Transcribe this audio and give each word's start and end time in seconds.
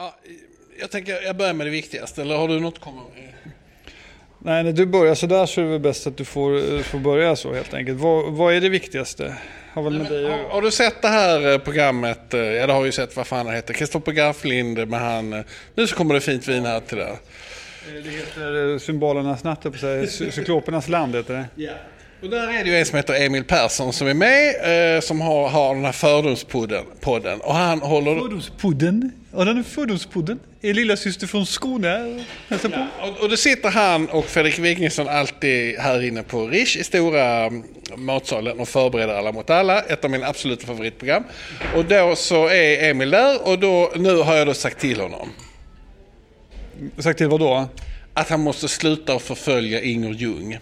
Ja, 0.00 0.14
jag 0.80 0.90
tänker 0.90 1.22
jag 1.22 1.36
börjar 1.36 1.54
med 1.54 1.66
det 1.66 1.70
viktigaste, 1.70 2.22
eller 2.22 2.36
har 2.36 2.48
du 2.48 2.60
något 2.60 2.78
komma 2.80 3.02
med? 3.14 3.52
Nej, 4.38 4.64
när 4.64 4.72
du 4.72 4.86
börjar 4.86 5.14
sådär 5.14 5.46
så 5.46 5.60
är 5.60 5.64
det 5.64 5.70
väl 5.70 5.80
bäst 5.80 6.06
att 6.06 6.16
du 6.16 6.24
får, 6.24 6.74
eh, 6.74 6.80
får 6.80 6.98
börja 6.98 7.36
så 7.36 7.54
helt 7.54 7.74
enkelt. 7.74 8.00
Vad, 8.00 8.32
vad 8.32 8.54
är 8.54 8.60
det 8.60 8.68
viktigaste? 8.68 9.36
Har 9.72 9.82
väl 9.82 9.98
med 9.98 10.06
dig 10.12 10.24
att 10.26 10.30
Har, 10.32 10.48
har 10.48 10.62
du 10.62 10.70
sett 10.70 11.02
det 11.02 11.08
här 11.08 11.52
eh, 11.52 11.58
programmet? 11.58 12.34
eh, 12.34 12.40
Ja, 12.40 12.66
det 12.66 12.72
har 12.72 12.84
ju 12.84 12.92
sett 12.92 13.16
vad 13.16 13.26
fan 13.26 13.46
det 13.46 13.52
heter. 13.52 13.74
Kristoffer 13.74 14.12
Garflind 14.12 14.88
med 14.88 15.00
han... 15.00 15.44
Nu 15.74 15.86
så 15.86 15.96
kommer 15.96 16.14
det 16.14 16.20
fint 16.20 16.48
vin 16.48 16.64
här 16.64 16.80
till 16.80 16.98
det. 16.98 17.16
Det 18.04 18.10
heter 18.10 18.78
Symbolernas 18.78 19.44
natt, 19.44 19.62
på 19.62 20.06
Cyklopernas 20.08 20.88
land 20.88 21.14
heter 21.16 21.34
det. 21.34 21.46
Ja. 21.62 21.72
Och 22.22 22.30
där 22.30 22.48
är 22.48 22.64
det 22.64 22.70
ju 22.70 22.78
en 22.78 22.86
som 22.86 22.96
heter 22.96 23.14
Emil 23.26 23.44
Persson 23.44 23.92
som 23.92 24.06
är 24.06 24.14
med, 24.14 24.96
eh, 24.96 25.00
som 25.00 25.20
har, 25.20 25.48
har 25.48 25.74
den 25.74 25.84
här 25.84 25.92
fördomspodden. 25.92 26.84
podden. 27.00 27.40
Och 27.40 27.54
han 27.54 27.80
håller... 27.80 28.20
Fördomspodden. 28.20 29.12
Ja, 29.32 29.44
den 29.44 29.58
är 29.58 29.62
fördomspodden. 29.62 30.38
Är 30.62 30.74
lilla 30.74 30.96
syster 30.96 31.26
från 31.26 31.46
Skåne. 31.46 32.24
Hälsa 32.48 32.68
på. 32.68 32.86
Och, 33.02 33.22
och 33.22 33.28
då 33.28 33.36
sitter 33.36 33.70
han 33.70 34.08
och 34.08 34.24
Fredrik 34.24 34.58
Wikingsson 34.58 35.08
alltid 35.08 35.78
här 35.78 36.02
inne 36.02 36.22
på 36.22 36.46
Rish 36.46 36.76
i 36.76 36.84
stora 36.84 37.44
mm, 37.44 37.62
matsalen 37.96 38.60
och 38.60 38.68
förbereder 38.68 39.14
Alla 39.14 39.32
mot 39.32 39.50
alla, 39.50 39.80
ett 39.80 40.04
av 40.04 40.10
mina 40.10 40.26
absoluta 40.26 40.66
favoritprogram. 40.66 41.24
Och 41.74 41.84
då 41.84 42.16
så 42.16 42.48
är 42.48 42.90
Emil 42.90 43.10
där 43.10 43.48
och 43.48 43.58
då, 43.58 43.92
nu 43.96 44.16
har 44.16 44.34
jag 44.34 44.46
då 44.46 44.54
sagt 44.54 44.80
till 44.80 45.00
honom 45.00 45.28
Sagt 46.98 47.18
till 47.18 47.28
vad 47.28 47.40
då? 47.40 47.68
att 48.14 48.28
han 48.28 48.40
måste 48.40 48.68
sluta 48.68 49.14
att 49.14 49.22
förfölja 49.22 49.80
Inger 49.80 50.12
Ljung. 50.12 50.58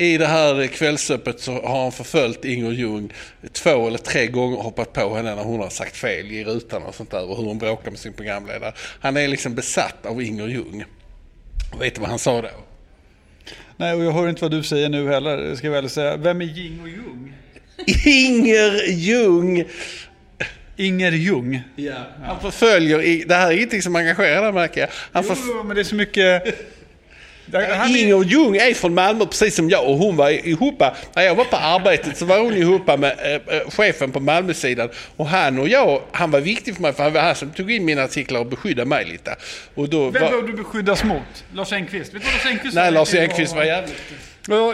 I 0.00 0.18
det 0.18 0.26
här 0.26 0.66
kvällsöppet 0.66 1.40
så 1.40 1.52
har 1.52 1.82
han 1.82 1.92
förföljt 1.92 2.44
Inger 2.44 2.70
Ljung 2.70 3.12
två 3.52 3.86
eller 3.86 3.98
tre 3.98 4.26
gånger 4.26 4.56
och 4.58 4.64
hoppat 4.64 4.92
på 4.92 5.14
henne 5.14 5.34
när 5.34 5.42
hon 5.42 5.60
har 5.60 5.68
sagt 5.68 5.96
fel 5.96 6.32
i 6.32 6.44
rutan 6.44 6.82
och 6.82 6.94
sånt 6.94 7.10
där 7.10 7.30
och 7.30 7.36
hur 7.36 7.44
hon 7.44 7.58
bråkar 7.58 7.90
med 7.90 8.00
sin 8.00 8.12
programledare. 8.12 8.72
Han 9.00 9.16
är 9.16 9.28
liksom 9.28 9.54
besatt 9.54 10.06
av 10.06 10.22
Inger 10.22 10.48
Ljung. 10.48 10.84
Och 11.72 11.82
vet 11.82 11.94
du 11.94 12.00
vad 12.00 12.10
han 12.10 12.18
sa 12.18 12.42
då? 12.42 12.48
Nej, 13.76 13.94
och 13.94 14.04
jag 14.04 14.12
hör 14.12 14.28
inte 14.28 14.42
vad 14.42 14.50
du 14.50 14.62
säger 14.62 14.88
nu 14.88 15.08
heller, 15.08 15.54
ska 15.54 15.66
jag 15.66 15.72
väl 15.72 15.90
säga. 15.90 16.16
Vem 16.16 16.40
är 16.40 16.44
Jing 16.44 16.80
och 16.82 16.88
Jung? 16.88 17.32
Inger 18.06 18.88
Ljung! 18.90 19.64
Inger 20.76 21.12
Jung. 21.12 21.62
Ja. 21.76 21.94
Han 22.24 22.40
förföljer, 22.40 23.28
det 23.28 23.34
här 23.34 23.48
är 23.48 23.56
ingenting 23.56 23.82
som 23.82 23.96
engagerar 23.96 24.52
märker 24.52 24.80
jag. 24.80 24.88
Han 25.12 25.24
förf- 25.24 25.44
Jo, 25.46 25.62
men 25.62 25.74
det 25.76 25.82
är 25.82 25.84
så 25.84 25.94
mycket... 25.94 26.42
Är... 27.52 27.96
Inger 27.96 28.24
Ljung 28.24 28.56
är 28.56 28.74
från 28.74 28.94
Malmö 28.94 29.26
precis 29.26 29.56
som 29.56 29.70
jag 29.70 29.88
och 29.88 29.96
hon 29.96 30.16
var 30.16 30.30
ihop, 30.30 30.82
när 31.14 31.22
jag 31.22 31.34
var 31.34 31.44
på 31.44 31.56
arbetet 31.56 32.16
så 32.16 32.24
var 32.24 32.38
hon 32.38 32.54
ihop 32.54 32.86
med 32.86 33.04
eh, 33.04 33.56
eh, 33.56 33.70
chefen 33.70 34.12
på 34.12 34.20
Malmösidan. 34.20 34.88
Och 35.16 35.26
han 35.26 35.58
och 35.58 35.68
jag, 35.68 36.02
han 36.12 36.30
var 36.30 36.40
viktig 36.40 36.74
för 36.74 36.82
mig 36.82 36.92
för 36.92 37.02
han 37.02 37.12
var 37.12 37.20
han 37.20 37.34
som 37.34 37.50
tog 37.50 37.70
in 37.70 37.84
mina 37.84 38.02
artiklar 38.02 38.40
och 38.40 38.46
beskyddade 38.46 38.88
mig 38.88 39.04
lite. 39.04 39.36
Och 39.74 39.88
då 39.88 40.10
Vem 40.10 40.22
var, 40.22 40.42
du 40.42 40.52
beskyddas 40.52 41.04
mot? 41.04 41.44
Lars 41.54 41.72
Engqvist? 41.72 42.14
Vet 42.14 42.22
du 42.22 42.28
Lars 42.28 42.46
Engqvist 42.46 42.74
nej? 42.74 42.90
Lars 42.90 43.14
Engqvist 43.14 43.56
var 43.56 43.64
jävligt... 43.64 44.02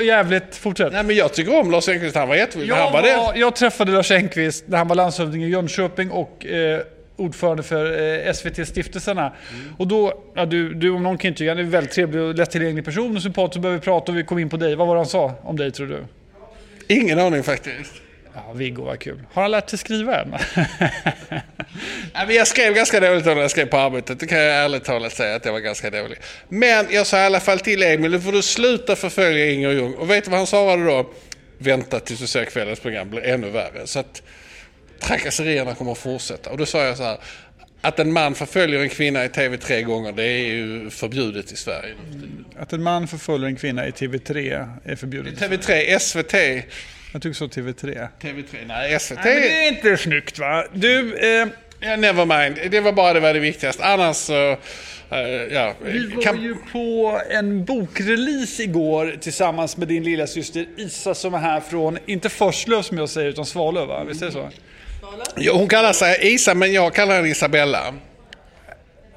Jävligt. 0.02 0.56
Fortsätt. 0.56 0.92
Nej 0.92 1.04
men 1.04 1.16
jag 1.16 1.32
tycker 1.32 1.60
om 1.60 1.70
Lars 1.70 1.88
Engqvist, 1.88 2.16
han 2.16 2.28
var 2.28 2.36
jättevild. 2.36 2.70
Jag, 2.70 2.90
var 2.90 3.02
var, 3.02 3.34
jag 3.36 3.56
träffade 3.56 3.92
Lars 3.92 4.10
Engqvist 4.10 4.64
när 4.68 4.78
han 4.78 4.88
var 4.88 4.96
landshövding 4.96 5.44
i 5.44 5.48
Jönköping 5.48 6.10
och 6.10 6.46
eh, 6.46 6.80
ordförande 7.16 7.62
för 7.62 7.84
eh, 8.26 8.32
SVT-stiftelserna. 8.32 9.32
Och 9.78 9.86
då, 9.86 10.22
ja, 10.34 10.46
du, 10.46 10.74
du 10.74 10.90
om 10.90 11.02
någon 11.02 11.18
kan 11.18 11.28
intyga, 11.28 11.50
han 11.50 11.58
är 11.58 11.62
en 11.62 11.70
väldigt 11.70 11.92
trevlig 11.92 12.22
och 12.22 12.34
lättillgänglig 12.34 12.84
person 12.84 13.16
och 13.16 13.22
sympatisk. 13.22 13.54
Så 13.54 13.60
började 13.60 13.78
vi 13.78 13.84
prata 13.84 14.12
och 14.12 14.18
vi 14.18 14.24
kom 14.24 14.38
in 14.38 14.48
på 14.48 14.56
dig. 14.56 14.74
Vad 14.74 14.86
var 14.86 14.94
det 14.94 15.00
han 15.00 15.06
sa 15.06 15.34
om 15.42 15.56
dig 15.56 15.72
tror 15.72 15.86
du? 15.86 16.04
Ingen 16.88 17.18
aning 17.18 17.42
faktiskt. 17.42 17.92
Ja, 18.34 18.52
Viggo 18.52 18.84
var 18.84 18.96
kul. 18.96 19.22
Har 19.32 19.42
han 19.42 19.50
lärt 19.50 19.70
sig 19.70 19.78
skriva 19.78 20.20
än? 20.20 20.34
Jag 22.28 22.46
skrev 22.46 22.74
ganska 22.74 23.00
dåligt 23.00 23.24
när 23.24 23.36
jag 23.36 23.50
skrev 23.50 23.66
på 23.66 23.76
arbetet. 23.76 24.20
Det 24.20 24.26
kan 24.26 24.38
jag 24.38 24.64
ärligt 24.64 24.84
talat 24.84 25.12
säga 25.12 25.36
att 25.36 25.44
jag 25.44 25.52
var 25.52 25.60
ganska 25.60 25.90
dålig. 25.90 26.18
Men 26.48 26.86
jag 26.90 27.06
sa 27.06 27.18
i 27.18 27.20
alla 27.20 27.40
fall 27.40 27.60
till 27.60 27.82
Emil, 27.82 28.10
nu 28.10 28.20
får 28.20 28.32
du 28.32 28.42
sluta 28.42 28.96
förfölja 28.96 29.50
Inger 29.50 29.70
Ljung. 29.70 29.94
Och 29.94 30.10
vet 30.10 30.24
du 30.24 30.30
vad 30.30 30.40
han 30.40 30.46
svarade 30.46 30.84
då? 30.84 31.10
Vänta 31.58 32.00
tills 32.00 32.20
du 32.20 32.26
ser 32.26 32.44
kvällens 32.44 32.80
program, 32.80 33.10
blir 33.10 33.24
ännu 33.24 33.50
värre. 33.50 33.86
Så 33.86 33.98
att 33.98 34.22
trakasserierna 35.00 35.74
kommer 35.74 35.92
att 35.92 35.98
fortsätta. 35.98 36.50
Och 36.50 36.58
då 36.58 36.66
sa 36.66 36.84
jag 36.84 36.96
så 36.96 37.02
här, 37.02 37.18
att 37.80 37.98
en 37.98 38.12
man 38.12 38.34
förföljer 38.34 38.80
en 38.80 38.88
kvinna 38.88 39.24
i 39.24 39.28
tv 39.28 39.56
tre 39.56 39.82
gånger, 39.82 40.12
det 40.12 40.22
är 40.24 40.46
ju 40.46 40.90
förbjudet 40.90 41.52
i 41.52 41.56
Sverige. 41.56 41.94
Att 42.58 42.72
en 42.72 42.82
man 42.82 43.08
förföljer 43.08 43.46
en 43.48 43.56
kvinna 43.56 43.86
i 43.86 43.90
TV3 43.90 44.68
är 44.84 44.96
förbjudet. 44.96 45.40
TV3, 45.40 45.98
SVT, 45.98 46.34
Jag 47.12 47.22
tycker 47.22 47.32
så 47.34 47.46
TV3. 47.46 48.08
TV3, 48.20 48.44
nej 48.66 48.98
SVT. 49.00 49.18
Nej, 49.24 49.34
men 49.34 49.42
det 49.42 49.64
är 49.64 49.68
inte 49.68 49.96
snyggt 50.02 50.38
va? 50.38 50.64
Du, 50.72 51.16
eh, 51.42 51.48
Ja, 51.80 51.96
never 51.96 52.26
mind, 52.26 52.70
det 52.70 52.80
var 52.80 52.92
bara 52.92 53.12
det 53.12 53.20
var 53.20 53.34
det 53.34 53.40
viktigaste. 53.40 53.84
Annars 53.84 54.16
så, 54.16 54.50
eh, 55.10 55.18
ja. 55.52 55.74
vi 55.84 56.06
var 56.06 56.22
kan- 56.22 56.42
ju 56.42 56.56
på 56.72 57.20
en 57.30 57.64
bokrelease 57.64 58.62
igår 58.62 59.16
tillsammans 59.20 59.76
med 59.76 59.88
din 59.88 60.04
lilla 60.04 60.26
syster 60.26 60.66
Isa 60.76 61.14
som 61.14 61.34
är 61.34 61.38
här 61.38 61.60
från, 61.60 61.98
inte 62.06 62.28
Forslöv 62.28 62.82
som 62.82 62.98
jag 62.98 63.08
säger, 63.08 63.28
utan 63.28 63.46
Svalöv 63.46 63.88
va? 63.88 64.04
Visst 64.04 64.22
är 64.22 64.26
det 64.26 64.32
så? 64.32 64.50
Ja, 65.36 65.52
hon 65.52 65.68
kallar 65.68 65.92
sig 65.92 66.34
Isa, 66.34 66.54
men 66.54 66.72
jag 66.72 66.94
kallar 66.94 67.16
henne 67.16 67.28
Isabella. 67.28 67.94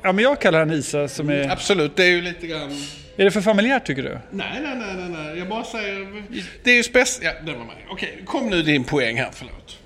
Ja, 0.01 0.11
men 0.11 0.23
jag 0.23 0.41
kallar 0.41 0.59
henne 0.59 0.75
Isa 0.75 1.07
som 1.07 1.29
är... 1.29 1.49
Absolut, 1.49 1.95
det 1.95 2.03
är 2.03 2.09
ju 2.09 2.21
lite 2.21 2.47
grann... 2.47 2.71
Är 3.17 3.25
det 3.25 3.31
för 3.31 3.41
familjärt 3.41 3.85
tycker 3.85 4.03
du? 4.03 4.19
Nej, 4.31 4.61
nej, 4.61 4.75
nej, 4.75 4.95
nej, 4.95 5.09
nej. 5.09 5.37
jag 5.39 5.49
bara 5.49 5.63
säger... 5.63 6.23
Det 6.63 6.71
är 6.71 6.75
ju 6.75 6.83
speciellt... 6.83 7.37
Ja, 7.39 7.45
det 7.45 7.57
var 7.57 7.65
mig. 7.65 7.85
Okej, 7.89 8.23
kom 8.25 8.49
nu 8.49 8.61
din 8.61 8.83
poäng 8.83 9.17
här, 9.17 9.29
förlåt. 9.33 9.77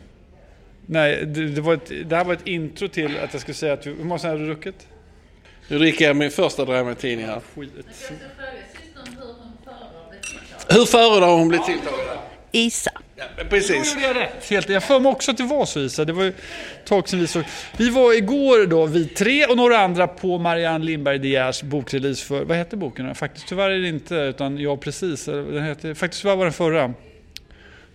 Nej, 0.86 1.26
det, 1.26 1.50
det, 1.50 1.62
var 1.62 1.74
ett, 1.74 1.92
det 2.06 2.16
här 2.16 2.24
var 2.24 2.34
ett 2.34 2.48
intro 2.48 2.88
till 2.88 3.18
att 3.24 3.34
jag 3.34 3.42
skulle 3.42 3.56
säga 3.56 3.74
att 3.74 3.88
vi... 3.88 3.90
Hur 3.92 4.04
många 4.04 4.20
sådana 4.20 4.40
har 4.40 4.46
du 4.46 4.54
druckit? 4.54 4.88
Nu 5.68 5.80
dricker 5.80 6.06
jag 6.06 6.16
min 6.16 6.32
första 6.32 6.66
Dramatini 6.66 7.24
här. 7.24 7.42
Skit. 7.56 7.72
Jag 7.76 7.96
ska 7.96 8.08
fråga 8.08 8.52
systern 8.72 9.18
hur 9.18 9.26
hon 9.26 9.54
föredrar 9.64 10.04
att 10.04 10.10
bli 10.10 10.20
tilltalad. 10.22 10.78
Hur 10.80 10.86
föredrar 10.86 11.38
hon 11.38 11.48
bli 11.48 11.60
tilltalad? 11.60 12.18
Isa. 12.52 12.92
Ja, 13.16 13.24
precis. 13.50 13.96
jag 14.02 14.16
rätt. 14.16 14.50
Helt, 14.50 14.70
jag 14.70 14.84
får 14.84 15.00
mig 15.00 15.12
också 15.12 15.32
att 15.32 15.38
det 15.38 15.44
var 15.44 15.66
så 15.66 15.80
Isa. 15.80 16.06
Det 16.06 16.14
var 16.14 16.24
ju 16.24 16.30
ett 16.30 16.36
tag 16.86 17.10
sedan 17.10 17.20
vi 17.20 17.28
såg. 17.28 17.44
Vi 17.78 17.90
var 17.90 18.14
igår 18.14 18.68
då, 18.68 18.86
vi 18.86 19.06
tre 19.08 19.46
och 19.46 19.58
några 19.58 19.78
andra 19.78 20.08
på 20.08 20.38
Marianne 20.38 20.86
Lindberg 20.86 21.20
De 21.20 21.28
Geers 21.28 21.64
bokrelease 21.64 22.26
för, 22.26 22.44
vad 22.44 22.58
hette 22.58 22.78
boken? 22.78 23.16
Faktiskt 23.16 23.48
tyvärr 23.48 23.70
är 23.70 23.80
det 23.80 23.88
inte, 23.88 24.16
utan 24.16 24.58
Ja 24.58 24.78
precis. 24.78 25.26
Den 25.26 25.64
heter, 25.64 25.94
faktiskt 25.94 26.22
tyvärr 26.22 26.36
var 26.36 26.46
den 26.46 26.54
förra. 26.54 26.94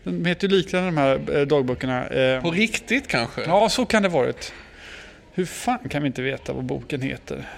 Den 0.03 0.25
heter 0.25 0.49
ju 0.49 0.57
liknande 0.57 0.89
de 0.89 0.97
här 0.97 1.39
eh, 1.39 1.47
dagböckerna. 1.47 2.07
Eh, 2.07 2.43
På 2.43 2.51
riktigt 2.51 3.09
kanske? 3.09 3.43
Ja, 3.47 3.69
så 3.69 3.87
kan 3.87 4.03
det 4.03 4.09
varit. 4.09 4.53
Hur 5.35 5.45
fan 5.45 5.89
kan 5.89 6.03
vi 6.03 6.07
inte 6.07 6.23
veta 6.23 6.53
vad 6.53 6.65
boken 6.65 7.03
heter? 7.03 7.49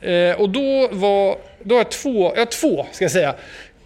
Eh, 0.00 0.40
och 0.40 0.50
då 0.50 0.88
var, 0.92 1.38
då 1.62 1.74
har 1.74 1.80
jag 1.80 1.90
två, 1.90 2.32
jag 2.34 2.40
har 2.40 2.46
två 2.46 2.86
ska 2.92 3.04
jag 3.04 3.12
säga. 3.12 3.34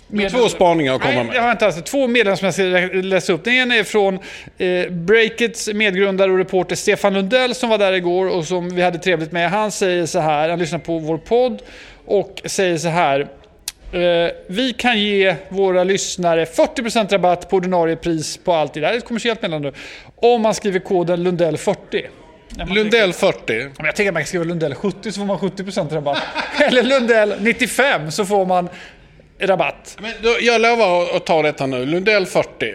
Med 0.08 0.30
två 0.30 0.48
spaningar 0.48 0.94
att 0.94 1.00
komma 1.02 1.14
Nej, 1.14 1.24
med. 1.24 1.34
jag 1.36 1.42
har 1.42 1.50
inte 1.50 1.66
alls. 1.66 1.82
Två 1.82 2.06
medlemmar 2.06 2.36
som 2.36 2.44
jag 2.44 2.54
ska 2.54 2.62
lä- 2.62 3.02
läsa 3.02 3.32
upp. 3.32 3.44
Den 3.44 3.54
ena 3.54 3.74
är 3.76 3.84
från 3.84 4.18
eh, 4.58 4.90
Breakits 4.90 5.68
medgrundare 5.74 6.30
och 6.32 6.38
reporter 6.38 6.76
Stefan 6.76 7.14
Lundell 7.14 7.54
som 7.54 7.70
var 7.70 7.78
där 7.78 7.92
igår 7.92 8.28
och 8.28 8.44
som 8.44 8.74
vi 8.76 8.82
hade 8.82 8.98
trevligt 8.98 9.32
med. 9.32 9.50
Han 9.50 9.70
säger 9.70 10.06
så 10.06 10.18
här, 10.18 10.48
han 10.48 10.58
lyssnar 10.58 10.78
på 10.78 10.98
vår 10.98 11.18
podd 11.18 11.62
och 12.06 12.42
säger 12.44 12.76
så 12.78 12.88
här. 12.88 13.20
Eh, 13.92 14.30
vi 14.46 14.72
kan 14.78 15.00
ge 15.00 15.34
våra 15.48 15.84
lyssnare 15.84 16.44
40% 16.44 17.12
rabatt 17.12 17.50
på 17.50 17.56
ordinarie 17.56 17.96
pris 17.96 18.36
på 18.36 18.52
allt 18.54 18.74
det 18.74 18.80
där. 18.80 18.88
Det 18.88 18.94
är 18.94 18.98
ett 18.98 19.04
kommersiellt 19.04 19.42
meddelande. 19.42 19.72
Om 20.16 20.42
man 20.42 20.54
skriver 20.54 20.78
koden 20.80 21.26
Lundell40. 21.26 22.06
När 22.50 22.66
man 22.66 22.74
Lundell 22.74 23.12
40. 23.12 23.58
men 23.76 23.86
jag 23.86 23.96
tänker 23.96 24.10
att 24.10 24.14
man 24.14 24.22
kan 24.22 24.26
skriva 24.26 24.44
Lundell 24.44 24.74
70 24.74 25.12
så 25.12 25.20
får 25.20 25.26
man 25.26 25.38
70% 25.38 25.94
rabatt. 25.94 26.22
Eller 26.60 26.82
Lundell 26.82 27.34
95 27.40 28.10
så 28.10 28.24
får 28.24 28.46
man 28.46 28.68
rabatt. 29.40 29.96
Men 30.00 30.12
då, 30.22 30.36
jag 30.40 30.60
lovar 30.60 31.16
att- 31.16 31.26
ta 31.26 31.42
detta 31.42 31.66
nu. 31.66 31.86
Lundell 31.86 32.26
40. 32.26 32.74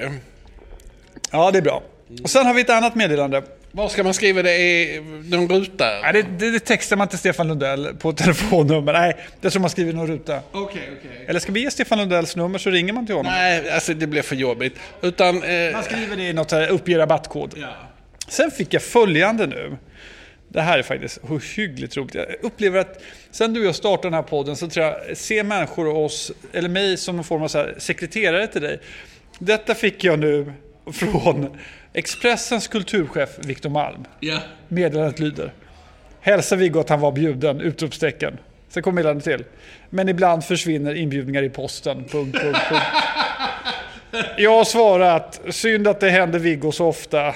Ja, 1.32 1.52
det 1.52 1.58
är 1.58 1.62
bra. 1.62 1.84
Och 2.24 2.30
sen 2.30 2.46
har 2.46 2.54
vi 2.54 2.62
ett 2.62 2.70
annat 2.70 2.96
meddelande. 2.96 3.44
Var 3.72 3.90
ska 3.90 4.04
man 4.04 4.14
skriva 4.14 4.42
det? 4.44 4.52
Är 4.52 5.02
någon 5.30 5.50
ruta? 5.50 5.86
Nej, 6.04 6.14
det, 6.14 6.22
det, 6.22 6.52
det 6.52 6.60
textar 6.60 6.96
man 6.96 7.08
till 7.08 7.18
Stefan 7.20 7.48
Lundell 7.48 7.96
på 8.00 8.14
telefonnummer. 8.14 8.94
Nej, 8.94 9.16
det 9.42 9.52
som 9.52 9.62
man 9.62 9.70
skriver 9.72 9.92
i 9.92 9.96
någon 9.96 10.08
ruta. 10.08 10.40
Okej, 10.52 10.82
okej. 11.00 11.26
Eller 11.28 11.40
ska 11.40 11.52
vi 11.52 11.62
ge 11.62 11.72
Stefan 11.72 11.98
Lundells 11.98 12.36
nummer 12.36 12.60
så 12.60 12.70
ringer 12.70 12.94
man 12.94 13.06
till 13.06 13.16
honom? 13.16 13.32
Nej, 13.32 13.72
alltså 13.72 13.94
det 13.94 14.08
blir 14.08 14.22
för 14.22 14.36
jobbigt. 14.36 14.76
Utan... 15.02 15.44
Eh, 15.44 15.74
Man 15.74 15.84
skriver 15.84 16.16
det 16.16 16.24
i 16.24 16.34
något 16.34 16.52
här, 16.52 16.68
uppge 16.68 16.98
rabattkod. 16.98 17.54
ja. 17.62 17.68
Sen 18.28 18.52
fick 18.52 18.74
jag 18.74 18.82
följande 18.84 19.48
nu. 19.48 19.78
Det 20.54 20.62
här 20.62 20.80
är 20.80 20.84
faktiskt 20.84 21.20
ohyggligt 21.24 21.98
roligt. 21.98 22.16
Jag 22.16 22.26
upplever 22.42 22.80
att 22.80 23.02
sen 23.32 23.54
du 23.54 23.60
och 23.60 23.66
jag 23.66 23.76
startade 23.76 24.08
den 24.08 24.14
här 24.14 24.22
podden 24.22 24.56
så 24.56 24.70
tror 24.70 24.86
jag, 24.86 25.18
ser 25.18 25.44
människor 25.44 25.88
oss, 25.96 26.32
eller 26.54 26.70
mig 26.70 26.98
som 26.98 27.16
någon 27.16 27.26
form 27.26 27.44
av 27.44 27.48
så 27.48 27.68
sekreterare 27.78 28.48
till 28.48 28.62
dig. 28.62 28.80
Detta 29.40 29.76
fick 29.76 30.04
jag 30.04 30.20
nu 30.20 30.54
från 30.94 31.58
Expressens 31.94 32.68
kulturchef 32.68 33.30
Viktor 33.40 33.70
Malm. 33.70 34.06
Ja. 34.20 34.40
Meddelandet 34.68 35.20
lyder. 35.20 35.54
Hälsa 36.22 36.56
Viggo 36.56 36.80
att 36.80 36.90
han 36.90 37.00
var 37.00 37.12
bjuden! 37.12 37.62
Utropstecken. 37.62 38.38
Sen 38.70 38.84
kommer 38.84 38.96
meddelandet 38.96 39.24
till. 39.24 39.44
Men 39.90 40.10
ibland 40.10 40.46
försvinner 40.46 40.96
inbjudningar 40.96 41.44
i 41.44 41.50
posten. 41.50 42.04
Punkt, 42.12 42.40
punkt, 42.42 42.60
punkt. 42.70 42.84
Jag 44.38 44.52
har 44.52 44.64
svarat, 44.66 45.42
synd 45.50 45.88
att 45.88 46.00
det 46.00 46.10
händer 46.10 46.40
Viggo 46.40 46.72
så 46.72 46.88
ofta. 46.88 47.28
Eh, 47.28 47.34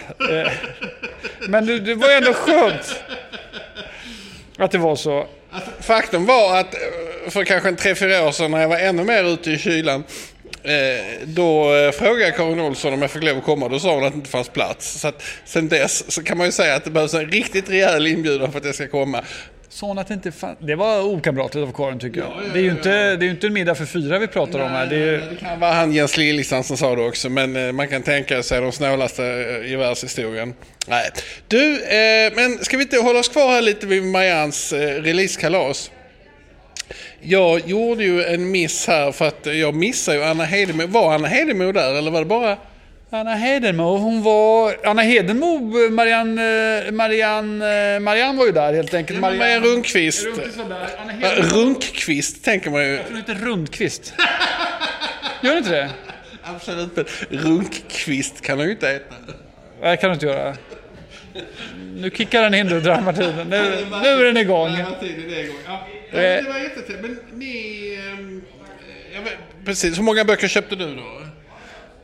Men 1.50 1.66
det 1.66 1.96
var 1.96 2.18
ändå 2.18 2.34
skönt. 2.34 3.04
Att 4.58 4.72
det 4.72 4.78
var 4.78 4.96
så. 4.96 5.28
Alltså, 5.52 5.72
faktum 5.80 6.26
var 6.26 6.60
att 6.60 6.74
eh, 6.74 7.30
för 7.30 7.44
kanske 7.44 7.70
en 7.70 7.76
tre, 7.76 7.96
fyra 7.96 8.28
år 8.28 8.32
sedan 8.32 8.52
när 8.52 8.62
jag 8.62 8.70
var 8.70 8.78
ännu 8.78 9.04
mer 9.04 9.24
ute 9.24 9.52
i 9.52 9.58
kylan. 9.58 10.04
Eh, 10.64 11.24
då 11.24 11.76
eh, 11.76 11.92
frågade 11.92 12.22
jag 12.22 12.36
Karin 12.36 12.60
Olsson 12.60 12.94
om 12.94 13.02
jag 13.02 13.12
fick 13.12 13.24
lov 13.24 13.38
att 13.38 13.44
komma. 13.44 13.70
Då 13.70 13.80
sa 13.80 13.96
hon 13.96 14.06
att 14.06 14.14
det 14.14 14.18
inte 14.18 14.30
fanns 14.30 14.50
plats. 14.50 15.00
Så 15.00 15.08
att 15.08 15.24
sen 15.46 15.68
dess 15.68 16.12
så 16.12 16.24
kan 16.24 16.38
man 16.38 16.46
ju 16.46 16.52
säga 16.52 16.76
att 16.76 16.84
det 16.84 16.92
behövs 16.92 17.14
en 17.14 17.32
riktigt 17.32 17.70
rejäl 17.70 18.08
inbjudan 18.08 18.52
för 18.52 18.60
att 18.60 18.66
jag 18.66 18.76
ska 18.76 18.88
komma. 18.88 19.24
Sa 19.70 19.88
hon 19.88 19.98
att 19.98 20.08
det 20.08 20.14
inte 20.14 20.32
fann... 20.32 20.56
Det 20.60 20.76
var 20.76 21.02
okamratligt 21.04 21.68
av 21.68 21.74
Karin 21.74 22.00
tycker 22.00 22.20
jag. 22.20 22.34
det, 22.54 22.60
är 22.60 22.64
ju 22.64 22.72
inte, 22.72 23.16
det 23.16 23.26
är 23.26 23.30
inte 23.30 23.48
en 23.48 23.54
middag 23.54 23.76
för 23.76 23.86
fyra 23.86 24.20
vi 24.20 24.28
pratar 24.28 24.60
om 24.60 24.70
här. 24.70 24.86
Det 24.88 24.96
ju- 24.96 25.18
Det 25.30 25.36
kan 25.40 25.60
vara 25.60 25.72
han 25.74 25.92
Jens 25.94 26.18
Liljestrand 26.18 26.66
som 26.66 26.78
sa 26.78 26.96
det 26.96 27.02
också. 27.02 27.30
Men 27.30 27.56
eh, 27.68 27.72
man 27.72 27.88
kan 27.88 28.04
tänka 28.04 28.44
sig 28.44 28.62
de 28.62 28.72
snålaste 28.72 29.26
eh, 29.26 29.72
i 29.72 29.76
världshistorien. 29.76 30.54
Nej. 30.88 31.10
Du, 31.48 31.74
eh, 31.84 32.34
men 32.36 32.58
ska 32.66 32.78
vi 32.78 32.84
inte 32.84 32.98
hålla 32.98 33.20
oss 33.20 33.30
kvar 33.30 33.48
här 33.52 33.62
lite 33.62 33.86
vid 33.88 34.04
Mariannes 34.04 34.74
eh, 34.74 35.02
releasekalas? 35.02 35.92
Jag 37.22 37.68
gjorde 37.70 38.04
ju 38.04 38.24
en 38.24 38.52
miss 38.52 38.88
här 38.88 39.12
för 39.12 39.28
att 39.28 39.46
jag 39.46 39.76
missade 39.76 40.18
ju 40.18 40.24
Anna 40.24 40.46
Hedemo. 40.46 40.88
Var 40.88 41.14
Anna 41.14 41.28
Hedemo 41.28 41.72
där 41.72 41.94
eller 41.96 42.12
var 42.12 42.20
det 42.20 42.26
bara... 42.26 42.58
Anna 43.10 43.36
Hedenmo, 43.36 43.98
hon 43.98 44.24
var... 44.24 44.78
Anna 44.84 45.02
Hedenmo, 45.02 45.60
Marianne, 45.90 46.92
Marianne, 46.92 48.00
Marianne 48.00 48.38
var 48.38 48.46
ju 48.46 48.52
där 48.52 48.74
helt 48.74 48.94
enkelt. 48.94 49.20
Marianne 49.20 49.60
Rundqvist. 49.60 50.26
Rundqvist 50.26 50.58
Hedenmo, 51.22 51.56
Runkqvist 51.56 52.44
tänker 52.44 52.70
man 52.70 52.82
ju. 52.82 53.00
hon 53.08 53.18
heter 53.18 53.36
Rundqvist. 53.36 54.14
Gör 55.42 55.52
det 55.52 55.58
inte 55.58 55.72
det? 55.72 55.90
Absolut 56.44 56.98
inte. 56.98 57.06
Runkqvist 57.30 58.42
kan 58.42 58.58
hon 58.58 58.66
ju 58.66 58.72
inte 58.72 58.88
heta. 58.88 59.16
Nej, 59.82 59.92
det 59.92 59.98
kan 59.98 60.10
du 60.10 60.14
inte 60.14 60.26
göra. 60.26 60.56
Nu 61.96 62.10
kickar 62.10 62.42
den 62.42 62.54
in 62.54 62.68
du, 62.68 62.82
dramatiden. 62.82 63.50
Nu, 63.50 63.86
nu 64.04 64.08
är 64.08 64.24
den 64.24 64.38
igång. 64.38 64.70
Ja, 64.70 64.86
tiden 65.00 65.34
är 65.34 65.44
igång. 65.44 65.56
Ja. 65.66 65.86
Det 66.12 66.46
var 66.48 66.60
jättetrevligt. 66.60 67.22
Men 67.30 67.40
ni... 67.40 68.00
ehm, 68.12 68.42
jag 69.16 69.22
vet, 69.22 69.34
precis, 69.66 69.98
hur 69.98 70.04
många 70.04 70.26
böcker 70.26 70.48
köpte 70.48 70.76
du 70.76 70.96
då? 70.96 71.27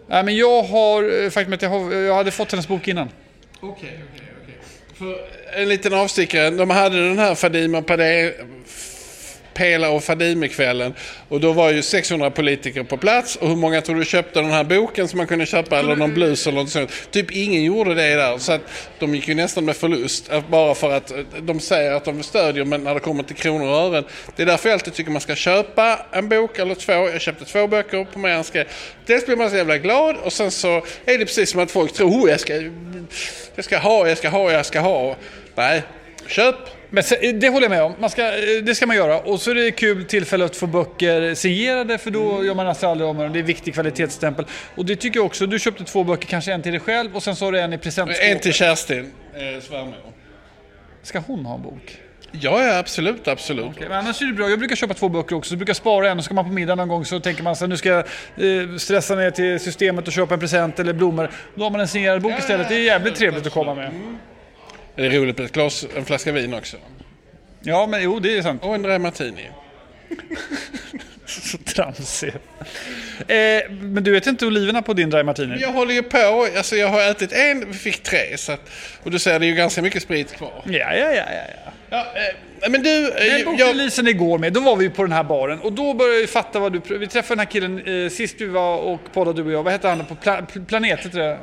Nej, 0.07 0.23
men 0.23 0.35
jag 0.35 0.63
har... 0.63 1.23
Eh, 1.23 1.29
faktum 1.29 1.53
är 1.53 1.55
att 1.55 1.61
jag, 1.61 1.69
har, 1.69 1.94
jag 1.94 2.15
hade 2.15 2.31
fått 2.31 2.51
hennes 2.51 2.67
bok 2.67 2.88
innan. 2.88 3.09
Okej, 3.59 4.03
okej, 4.13 4.27
okej. 4.44 5.07
Okay. 5.07 5.61
en 5.61 5.69
liten 5.69 5.94
avstickare. 5.94 6.50
De 6.50 6.69
hade 6.69 7.07
den 7.07 7.19
här 7.19 7.35
Fadima 7.35 7.81
Padé, 7.81 8.33
Pela 9.53 9.89
och 9.89 10.03
Fadime-kvällen. 10.03 10.94
Och 11.29 11.39
då 11.39 11.51
var 11.51 11.71
ju 11.71 11.81
600 11.81 12.31
politiker 12.31 12.83
på 12.83 12.97
plats. 12.97 13.35
Och 13.35 13.47
hur 13.47 13.55
många 13.55 13.81
tror 13.81 13.95
du 13.95 14.05
köpte 14.05 14.41
den 14.41 14.51
här 14.51 14.63
boken 14.63 15.07
som 15.07 15.17
man 15.17 15.27
kunde 15.27 15.45
köpa? 15.45 15.79
Eller 15.79 15.95
någon 15.95 16.13
blus 16.13 16.47
eller 16.47 16.57
något 16.57 16.69
sånt. 16.69 16.91
Typ 17.11 17.31
ingen 17.31 17.63
gjorde 17.63 17.94
det 17.94 18.15
där. 18.15 18.38
Så 18.38 18.51
att 18.51 18.61
de 19.00 19.15
gick 19.15 19.27
ju 19.27 19.35
nästan 19.35 19.65
med 19.65 19.75
förlust. 19.75 20.31
Bara 20.50 20.75
för 20.75 20.91
att 20.91 21.11
de 21.41 21.59
säger 21.59 21.91
att 21.91 22.05
de 22.05 22.23
stödjer 22.23 22.65
men 22.65 22.83
när 22.83 22.94
det 22.94 23.00
kommer 23.00 23.23
till 23.23 23.35
kronor 23.35 23.67
och 23.67 23.77
ören. 23.77 24.03
Det 24.35 24.41
är 24.41 24.45
därför 24.47 24.69
jag 24.69 24.73
alltid 24.73 24.94
tycker 24.94 25.11
man 25.11 25.21
ska 25.21 25.35
köpa 25.35 26.05
en 26.11 26.29
bok 26.29 26.59
eller 26.59 26.75
två. 26.75 26.91
Jag 26.91 27.21
köpte 27.21 27.45
två 27.45 27.67
böcker 27.67 28.03
på 28.03 28.19
Marianne 28.19 28.44
skrev. 28.44 28.67
Dels 29.05 29.25
blir 29.25 29.35
man 29.35 29.50
så 29.50 29.55
jävla 29.55 29.77
glad 29.77 30.15
och 30.23 30.33
sen 30.33 30.51
så 30.51 30.85
är 31.05 31.17
det 31.17 31.25
precis 31.25 31.51
som 31.51 31.59
att 31.59 31.71
folk 31.71 31.94
tror 31.94 32.09
oh, 32.09 32.29
jag 32.29 32.39
ska, 32.39 32.53
jag 33.55 33.65
ska 33.65 33.77
ha, 33.77 34.07
jag 34.07 34.17
ska 34.17 34.29
ha, 34.29 34.51
jag 34.51 34.65
ska 34.65 34.79
ha. 34.79 35.15
Nej, 35.55 35.83
köp. 36.27 36.55
Men 36.94 37.40
det 37.40 37.50
håller 37.50 37.63
jag 37.63 37.69
med 37.69 37.84
om. 37.84 37.94
Man 38.00 38.10
ska, 38.10 38.31
det 38.63 38.75
ska 38.75 38.86
man 38.86 38.95
göra. 38.95 39.19
Och 39.19 39.42
så 39.42 39.51
är 39.51 39.56
det 39.56 39.72
kul 39.72 40.06
tillfälle 40.06 40.45
att 40.45 40.56
få 40.56 40.68
böcker 40.68 41.36
signerade 41.36 41.98
för 41.98 42.12
då 42.12 42.45
gör 42.45 42.56
man 42.56 42.66
nästan 42.66 42.90
aldrig 42.90 43.10
om 43.10 43.18
dem. 43.18 43.34
Det 43.34 43.40
är 43.40 43.44
viktig 43.44 43.74
kvalitetsstämpel. 43.74 44.45
Och 44.75 44.86
det 44.86 44.95
tycker 44.95 45.19
jag 45.19 45.25
också. 45.25 45.45
Du 45.45 45.60
köpte 45.60 45.84
två 45.84 46.04
böcker, 46.04 46.28
kanske 46.28 46.54
en 46.54 46.62
till 46.62 46.72
dig 46.72 46.81
själv 46.81 47.16
och 47.16 47.24
sen 47.24 47.36
så 47.36 47.45
har 47.45 47.51
du 47.51 47.60
en 47.60 47.74
i 47.74 47.78
presentskåpet. 47.78 48.31
En 48.31 48.40
till 48.40 48.54
Kerstin, 48.54 49.12
eh, 49.34 49.62
svärmor. 49.62 49.95
Ska 51.04 51.19
hon 51.19 51.45
ha 51.45 51.56
en 51.56 51.62
bok? 51.62 51.98
Ja, 52.31 52.63
ja, 52.63 52.78
absolut, 52.78 53.28
absolut. 53.28 53.66
Okej, 53.66 53.89
Men 53.89 53.98
annars 53.98 54.22
är 54.22 54.25
det 54.25 54.34
bra. 54.34 54.50
Jag 54.50 54.60
brukar 54.60 54.75
köpa 54.75 54.94
två 54.94 55.10
böcker 55.10 55.36
också. 55.36 55.50
Så 55.50 55.56
brukar 55.56 55.69
jag 55.69 55.78
spara 55.78 56.12
en 56.12 56.18
och 56.18 56.25
ska 56.25 56.34
man 56.34 56.46
på 56.46 56.51
middag 56.51 56.75
någon 56.75 56.88
gång 56.88 57.06
så 57.06 57.19
tänker 57.19 57.44
man 57.44 57.56
så 57.56 57.66
här, 57.66 57.69
nu 57.69 57.78
ska 57.78 57.89
jag 57.89 58.00
eh, 58.00 58.78
stressa 58.78 59.16
ner 59.16 59.31
till 59.31 59.60
systemet 59.60 60.07
och 60.07 60.13
köpa 60.13 60.34
en 60.34 60.39
present 60.39 60.80
eller 60.80 60.94
blommor. 60.94 61.30
Då 61.56 61.63
har 61.63 61.69
man 61.69 61.81
en 61.81 61.88
signerad 61.88 62.22
bok 62.22 62.34
istället. 62.39 62.69
Det 62.69 62.75
är 62.75 62.80
jävligt 62.80 63.16
trevligt 63.16 63.48
att 63.48 63.54
komma 63.54 63.75
med. 63.75 63.92
Det 63.92 64.32
är 64.95 65.10
roligt 65.10 65.38
med 65.38 65.45
ett 65.45 65.51
glas, 65.51 65.86
en 65.98 66.06
flaska 66.06 66.31
vin 66.31 66.54
också. 66.54 66.78
Ja, 67.62 67.88
men 67.88 68.04
jo, 68.04 68.19
det 68.19 68.38
är 68.38 68.42
sant. 68.42 68.63
Och 68.63 68.75
en 68.75 68.81
Dry 68.81 68.98
Martini. 69.00 69.50
Så 71.25 71.57
tramsig. 71.57 72.34
Eh, 73.28 73.72
men 73.72 74.04
du 74.04 74.12
vet 74.12 74.28
inte 74.28 74.45
oliverna 74.45 74.81
på 74.81 74.94
din 74.94 75.10
dry 75.10 75.24
martini? 75.24 75.57
Jag 75.62 75.72
håller 75.72 75.94
ju 75.94 76.04
på, 76.04 76.48
alltså 76.57 76.75
jag 76.75 76.88
har 76.88 77.01
ätit 77.12 77.31
en, 77.34 77.74
fick 77.74 78.04
tre. 78.04 78.38
Så 78.38 78.51
att, 78.51 78.69
och 79.04 79.12
du 79.12 79.19
ser, 79.19 79.40
det 79.40 79.45
är 79.45 79.48
ju 79.48 79.56
ganska 79.56 79.81
mycket 79.81 80.04
sprit 80.04 80.31
kvar. 80.34 80.62
Ja, 80.66 80.72
ja, 80.74 80.96
ja, 80.96 81.13
ja. 81.16 81.24
ja. 81.66 81.72
Ja, 81.89 82.06
eh, 82.66 82.69
men 82.69 82.84
du, 82.84 83.07
eh, 83.07 83.13
Den 83.16 83.30
jag, 83.39 83.46
bokreleasen 83.46 84.07
igår 84.07 84.38
med, 84.38 84.54
då 84.54 84.60
var 84.60 84.75
vi 84.75 84.89
på 84.89 85.04
den 85.04 85.12
här 85.12 85.24
baren 85.24 85.60
och 85.60 85.74
då 85.74 85.94
började 85.94 86.19
vi 86.22 86.28
fatta 86.28 86.60
vad 86.60 86.74
du... 86.74 86.98
Vi 86.98 87.07
träffade 87.07 87.31
den 87.36 87.39
här 87.39 87.51
killen 87.51 88.04
eh, 88.06 88.10
sist 88.10 88.36
vi 88.42 88.46
var 88.46 88.78
och 88.78 89.00
poddade 89.13 89.42
du 89.42 89.46
och 89.46 89.51
jag. 89.51 89.63
Vad 89.63 89.74
hette 89.74 89.88
han 89.88 90.06
på 90.06 90.16
pla, 90.16 90.42
pl- 90.42 90.66
Planet? 90.66 91.00
Heter 91.06 91.19
det? 91.19 91.38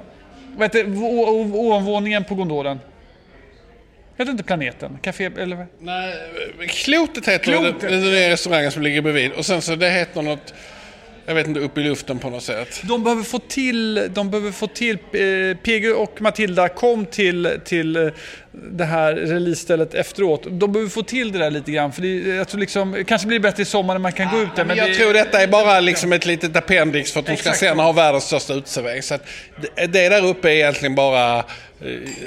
Vad 0.57 0.63
hette 0.63 0.85
ovanvåningen 0.85 2.25
på 2.25 2.35
gondolen? 2.35 2.81
Hette 4.21 4.31
inte 4.31 4.45
Planeten? 4.45 4.99
Café 5.03 5.25
eller 5.25 5.57
vad? 5.57 5.67
nej, 5.79 6.15
klotet 6.69 7.29
heter 7.29 7.45
Klotet. 7.45 7.81
det 7.81 8.25
är 8.25 8.31
restaurangen 8.31 8.73
som 8.73 8.83
ligger 8.83 9.03
bredvid. 9.03 9.33
Och 9.33 9.47
sen 9.47 9.63
så 9.63 9.75
det 9.77 9.91
heter 9.91 10.23
något, 10.23 10.55
jag 11.27 11.35
vet 11.35 11.47
inte, 11.47 11.61
upp 11.61 11.79
i 11.79 11.81
luften 11.81 12.19
på 12.19 12.31
något 12.31 12.43
sätt. 12.43 12.83
De 12.85 13.05
behöver 13.05 13.23
få 13.23 13.39
till, 13.39 14.09
de 14.15 14.31
behöver 14.31 14.53
få 14.53 14.67
till, 14.67 14.99
eh, 15.13 15.57
PG 15.57 15.93
och 15.97 16.21
Matilda 16.23 16.69
kom 16.69 17.07
till, 17.07 17.61
till 17.65 17.97
eh, 17.97 18.09
det 18.53 18.85
här 18.85 19.15
releasestället 19.15 19.95
efteråt. 19.95 20.47
De 20.51 20.73
behöver 20.73 20.91
få 20.91 21.03
till 21.03 21.33
det 21.33 21.39
där 21.39 21.51
lite 21.51 21.73
grann, 21.73 21.93
för 21.93 22.03
det, 22.03 22.37
jag 22.37 22.49
tror 22.49 22.61
liksom, 22.61 23.05
kanske 23.07 23.27
blir 23.29 23.39
det 23.39 23.43
bättre 23.43 23.63
i 23.63 23.67
sommar 23.67 23.95
när 23.95 23.99
man 24.01 24.13
kan 24.13 24.31
gå 24.31 24.43
ut 24.43 24.57
där. 24.57 24.65
Men 24.65 24.77
jag 24.77 24.89
det, 24.89 24.95
tror 24.95 25.13
detta 25.13 25.43
är 25.43 25.47
bara 25.47 25.81
liksom 25.81 26.13
ett 26.13 26.27
litet 26.27 26.57
appendix 26.57 27.13
för 27.13 27.21
att 27.21 27.27
de 27.27 27.37
ska 27.37 27.53
sen 27.53 27.79
ha 27.79 27.93
världens 27.93 28.25
största 28.25 28.55
uteservering. 28.55 29.03
Så 29.03 29.19
det, 29.77 29.87
det 29.87 30.09
där 30.09 30.27
uppe 30.27 30.49
är 30.49 30.55
egentligen 30.55 30.95
bara 30.95 31.39
eh, 31.39 31.45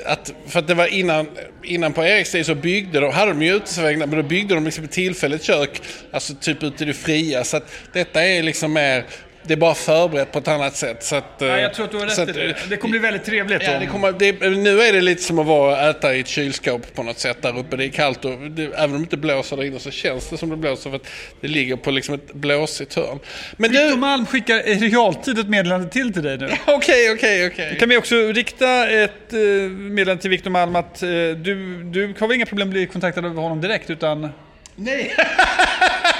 att, 0.06 0.34
för 0.48 0.60
att 0.60 0.68
det 0.68 0.74
var 0.74 0.88
innan, 0.88 1.28
innan 1.64 1.94
på 1.94 2.04
Eriks 2.04 2.31
tid 2.31 2.46
så 2.46 2.56
byggde 2.56 3.00
de, 3.00 3.14
hade 3.14 3.31
de 3.31 3.42
ju 3.42 3.56
uteservering 3.56 4.00
där, 4.00 4.08
men 4.08 4.18
då 4.18 4.24
byggde 4.24 4.56
de 4.56 4.66
liksom 4.66 4.84
ett 4.84 4.92
tillfälligt 4.92 5.44
kök, 5.44 5.81
alltså 6.12 6.34
typ 6.34 6.64
ute 6.64 6.84
i 6.84 6.88
det 6.88 6.94
fria. 6.94 7.44
Så 7.44 7.58
att 7.58 7.72
detta 7.94 8.26
är 8.26 8.44
liksom 8.44 8.74
mer, 8.74 9.06
det 9.44 9.54
är 9.54 9.57
bara 9.57 9.75
förberett 9.75 10.31
på 10.31 10.40
ett 10.40 10.48
annat 10.48 10.75
sätt. 10.75 11.04
Så 11.04 11.16
att, 11.16 11.42
eh, 11.42 11.48
Ja, 11.48 11.60
jag 11.60 11.74
tror 11.74 11.86
att 11.86 11.92
du 11.92 11.98
har 11.98 12.06
rätt 12.06 12.19
att, 12.19 12.30
i 12.30 12.31
det. 12.31 12.56
Det 12.69 12.78
kommer 12.78 12.92
bli 12.92 13.00
väldigt 13.00 13.24
trevligt. 13.24 13.63
Ja, 13.63 13.80
det 13.80 13.86
kommer, 13.86 14.12
det, 14.12 14.50
nu 14.50 14.81
är 14.81 14.94
det 14.94 15.01
lite 15.01 15.22
som 15.22 15.40
att 15.40 15.45
vara 15.45 15.90
äta 15.90 16.16
i 16.16 16.19
ett 16.19 16.28
kylskåp 16.28 16.95
på 16.95 17.04
något 17.04 17.19
sätt 17.19 17.42
där 17.42 17.57
uppe. 17.57 17.78
Det 17.78 17.86
är 17.86 17.90
kallt 17.90 18.25
och 18.25 18.31
det, 18.31 18.63
även 18.63 18.84
om 18.84 18.92
det 18.92 18.97
inte 18.97 19.18
blåser 19.18 19.57
där 19.57 19.64
inne 19.64 19.80
så 19.80 19.92
känns 19.92 20.30
det 20.30 20.38
som 20.38 20.50
det 20.50 20.57
blåser 20.57 20.90
för 20.90 20.97
att 20.97 21.07
det 21.42 21.47
ligger 21.47 21.76
på 21.76 21.92
liksom 21.92 22.16
ett 22.16 22.33
blåsigt 22.33 22.95
hörn. 22.95 23.19
Men 23.57 23.71
Victor 23.71 23.90
du... 23.90 23.95
Malm 23.95 24.26
skickar 24.26 24.68
i 24.68 24.76
realtid 24.76 25.40
ett 25.40 25.50
meddelande 25.50 25.90
till 25.90 26.14
till 26.14 26.23
dig 26.23 26.38
nu. 26.38 26.45
Okej, 26.66 27.12
okej, 27.12 27.47
okej. 27.47 27.78
Kan 27.80 27.90
vi 27.90 27.97
också 27.97 28.16
rikta 28.16 28.90
ett 28.90 29.33
eh, 29.33 29.40
meddelande 29.69 30.21
till 30.21 30.30
Victor 30.30 30.50
Malm 30.50 30.76
att 30.76 31.04
eh, 31.04 31.09
du, 31.09 31.83
du 31.83 32.14
har 32.19 32.28
väl 32.28 32.35
inga 32.35 32.45
problem 32.45 32.68
att 32.68 32.73
bli 32.73 32.88
kontaktad 32.88 33.26
av 33.26 33.35
honom 33.35 33.62
direkt 33.62 33.90
utan... 33.90 34.30
Nej. 34.76 35.16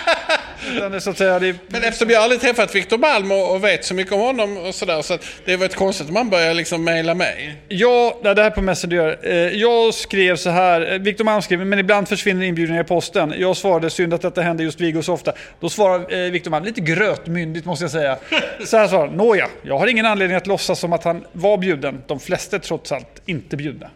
utan 0.78 1.02
så 1.02 1.10
att 1.10 1.18
säga, 1.18 1.40
det, 1.40 1.56
Men 1.68 1.84
eftersom 1.84 2.10
jag 2.10 2.24
aldrig 2.24 2.42
träffat 2.42 2.76
Victor 2.76 2.98
Malm 2.98 3.32
och, 3.32 3.52
och 3.56 3.64
vet 3.64 3.86
så 3.86 3.94
mycket 3.94 4.14
om 4.14 4.20
honom 4.20 4.58
och 4.58 4.76
sådär 4.76 5.02
så 5.02 5.14
att 5.14 5.26
det 5.46 5.56
var 5.58 5.66
ett 5.66 5.76
konstigt 5.76 6.08
om 6.08 6.14
man 6.14 6.30
börjar 6.30 6.54
liksom 6.54 6.84
mejla 6.84 7.14
mig. 7.14 7.56
Ja, 7.68 8.20
det 8.24 8.44
här 8.44 8.50
på 8.50 8.62
Messenger. 8.62 9.18
Eh, 9.24 9.34
Jag 9.36 9.94
skrev 9.94 10.36
så 10.36 10.50
här, 10.50 10.92
eh, 10.94 11.00
Victor 11.00 11.24
Malm 11.26 11.42
skrev, 11.42 11.60
men 11.66 11.80
ibland 11.80 12.08
försvinner 12.10 12.46
inbjudningar 12.46 12.82
i 12.82 12.88
posten. 12.88 13.34
Jag 13.38 13.58
svarade, 13.58 13.90
synd 13.90 14.14
att 14.14 14.22
detta 14.22 14.42
händer 14.42 14.64
just 14.64 14.82
Viggo 14.82 15.02
så 15.02 15.14
ofta. 15.14 15.34
Då 15.60 15.70
svarar 15.70 16.14
eh, 16.26 16.32
Victor 16.32 16.52
Malm, 16.52 16.66
lite 16.66 16.82
grötmyndigt 16.82 17.66
måste 17.66 17.84
jag 17.84 17.92
säga. 17.92 18.18
Så 18.66 18.78
här 18.78 18.88
svarar 18.88 19.08
nåja, 19.12 19.48
jag 19.64 19.78
har 19.80 19.88
ingen 19.88 20.06
anledning 20.06 20.38
att 20.38 20.48
låtsas 20.48 20.80
som 20.80 20.94
att 20.94 21.04
han 21.04 21.26
var 21.32 21.58
bjuden. 21.58 22.02
De 22.08 22.20
flesta 22.20 22.56
är 22.56 22.60
trots 22.60 22.92
allt 22.92 23.22
inte 23.26 23.58
bjudna. 23.58 23.90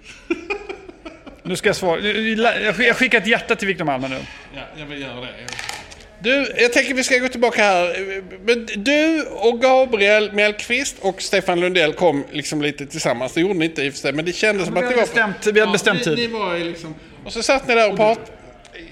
Nu 1.44 1.56
ska 1.56 1.70
jag 1.70 1.76
svara, 1.76 2.00
jag 2.00 2.76
skick- 2.76 2.88
jag 2.88 2.96
skickar 2.96 3.18
ett 3.18 3.28
hjärta 3.28 3.56
till 3.56 3.68
Victor 3.68 3.86
Malm 3.86 4.02
nu. 4.02 4.18
Ja, 4.56 4.62
jag 4.80 4.86
vill 4.86 5.02
göra 5.02 5.16
det. 5.22 5.28
Du, 6.20 6.54
jag 6.58 6.74
tänker 6.74 6.94
vi 6.94 7.04
ska 7.04 7.18
gå 7.18 7.28
tillbaka 7.28 7.62
här. 7.64 8.22
Men 8.46 8.68
du 8.76 9.24
och 9.24 9.62
Gabriel 9.62 10.34
Mellqvist 10.34 10.96
och 11.00 11.22
Stefan 11.22 11.60
Lundell 11.60 11.94
kom 11.94 12.26
liksom 12.32 12.62
lite 12.62 12.86
tillsammans. 12.86 13.34
Det 13.34 13.42
gjorde 13.42 13.54
ni 13.54 13.66
inte 13.66 13.84
i 13.84 13.90
och 13.90 13.94
för 13.94 14.00
sig, 14.00 14.14
men 14.14 14.26
det 14.26 14.34
kändes 14.34 14.66
som 14.66 14.74
vi 14.76 14.82
att 14.82 14.90
det 14.90 14.96
var... 14.96 15.04
bestämt- 15.04 15.52
vi 15.54 15.60
hade 15.60 15.72
bestämt 15.72 16.00
ni, 16.00 16.04
tid. 16.04 16.18
Ni 16.18 16.28
var 16.28 16.56
ju 16.56 16.64
liksom... 16.64 16.96
Och 17.26 17.34
så 17.34 17.44
satt 17.44 17.68
ni 17.68 17.76
där 17.76 17.92
och 17.92 17.98
pratade. 17.98 18.28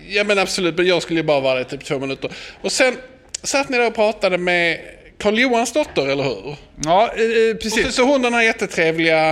Ja 0.07 0.23
men 0.23 0.39
absolut, 0.39 0.77
men 0.77 0.85
jag 0.85 1.01
skulle 1.01 1.19
ju 1.19 1.23
bara 1.23 1.39
vara 1.39 1.55
där 1.55 1.61
i 1.61 1.65
typ 1.65 1.83
två 1.83 1.99
minuter. 1.99 2.31
Och 2.61 2.71
sen 2.71 2.95
satt 3.43 3.69
ni 3.69 3.77
där 3.77 3.87
och 3.87 3.95
pratade 3.95 4.37
med 4.37 4.79
Karl 5.17 5.39
Johans 5.39 5.73
dotter, 5.73 6.07
eller 6.07 6.23
hur? 6.23 6.55
Ja, 6.83 7.01
eh, 7.01 7.55
Och 7.55 7.63
så, 7.63 7.69
precis. 7.69 7.95
så 7.95 8.03
hon 8.03 8.21
den 8.21 8.33
här 8.33 8.41
jättetrevliga 8.41 9.31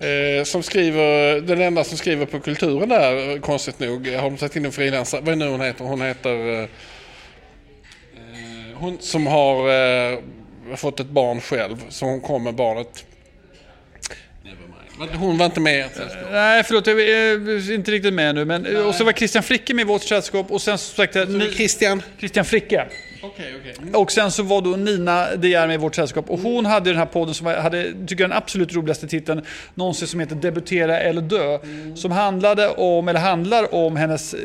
eh, 0.00 0.44
som 0.44 0.62
skriver, 0.62 1.40
den 1.40 1.60
enda 1.60 1.84
som 1.84 1.98
skriver 1.98 2.26
på 2.26 2.40
kulturen 2.40 2.88
där, 2.88 3.30
eh, 3.30 3.40
konstigt 3.40 3.78
nog. 3.80 4.08
Har 4.08 4.22
de 4.30 4.38
satt 4.38 4.56
in 4.56 4.64
en 4.64 4.72
frilansare? 4.72 5.20
Vad 5.20 5.32
är 5.32 5.36
nu 5.36 5.48
hon 5.48 5.60
heter? 5.60 5.84
Hon 5.84 6.02
heter... 6.02 6.68
Hon 8.80 8.98
som 9.00 9.26
har 9.26 9.68
eh, 9.68 10.18
fått 10.76 11.00
ett 11.00 11.10
barn 11.10 11.40
själv, 11.40 11.84
så 11.88 12.06
hon 12.06 12.20
kom 12.20 12.44
med 12.44 12.54
barnet. 12.54 13.04
Hon 15.18 15.38
var 15.38 15.46
inte 15.46 15.60
med 15.60 15.78
i 15.78 15.80
ert 15.80 15.96
sällskap. 15.96 16.22
Nej, 16.30 16.62
förlåt, 16.64 16.86
jag 16.86 17.00
är 17.00 17.72
inte 17.72 17.90
riktigt 17.90 18.14
med 18.14 18.34
nu. 18.34 18.44
Men, 18.44 18.86
och 18.86 18.94
så 18.94 19.04
var 19.04 19.12
Christian 19.12 19.42
Fricke 19.42 19.74
med 19.74 19.82
i 19.82 19.86
vårt 19.86 20.02
sällskap 20.02 20.50
och 20.50 20.62
sen 20.62 20.78
så 20.78 20.94
sagt 20.94 21.14
ni, 21.14 21.50
Christian? 21.52 22.02
Christian 22.18 22.44
Fricke. 22.44 22.86
Okej, 23.22 23.54
okej. 23.60 23.92
Och 23.94 24.12
sen 24.12 24.30
så 24.30 24.42
var 24.42 24.60
då 24.60 24.70
Nina 24.70 25.36
De 25.36 25.48
Geer 25.48 25.66
med 25.66 25.74
i 25.74 25.76
vårt 25.76 25.94
sällskap 25.94 26.30
och 26.30 26.38
hon 26.38 26.66
hade 26.66 26.90
den 26.90 26.98
här 26.98 27.06
podden 27.06 27.34
som 27.34 27.46
hade, 27.46 27.84
tycker 28.06 28.24
jag, 28.24 28.30
den 28.30 28.38
absolut 28.38 28.74
roligaste 28.74 29.06
titeln 29.06 29.42
någonsin 29.74 30.08
som 30.08 30.20
heter 30.20 30.34
Debutera 30.34 31.00
eller 31.00 31.22
dö. 31.22 31.58
Som 31.94 32.12
handlade 32.12 32.68
om, 32.68 33.08
eller 33.08 33.20
handlar 33.20 33.74
om 33.74 33.96
hennes 33.96 34.34
eh, 34.34 34.40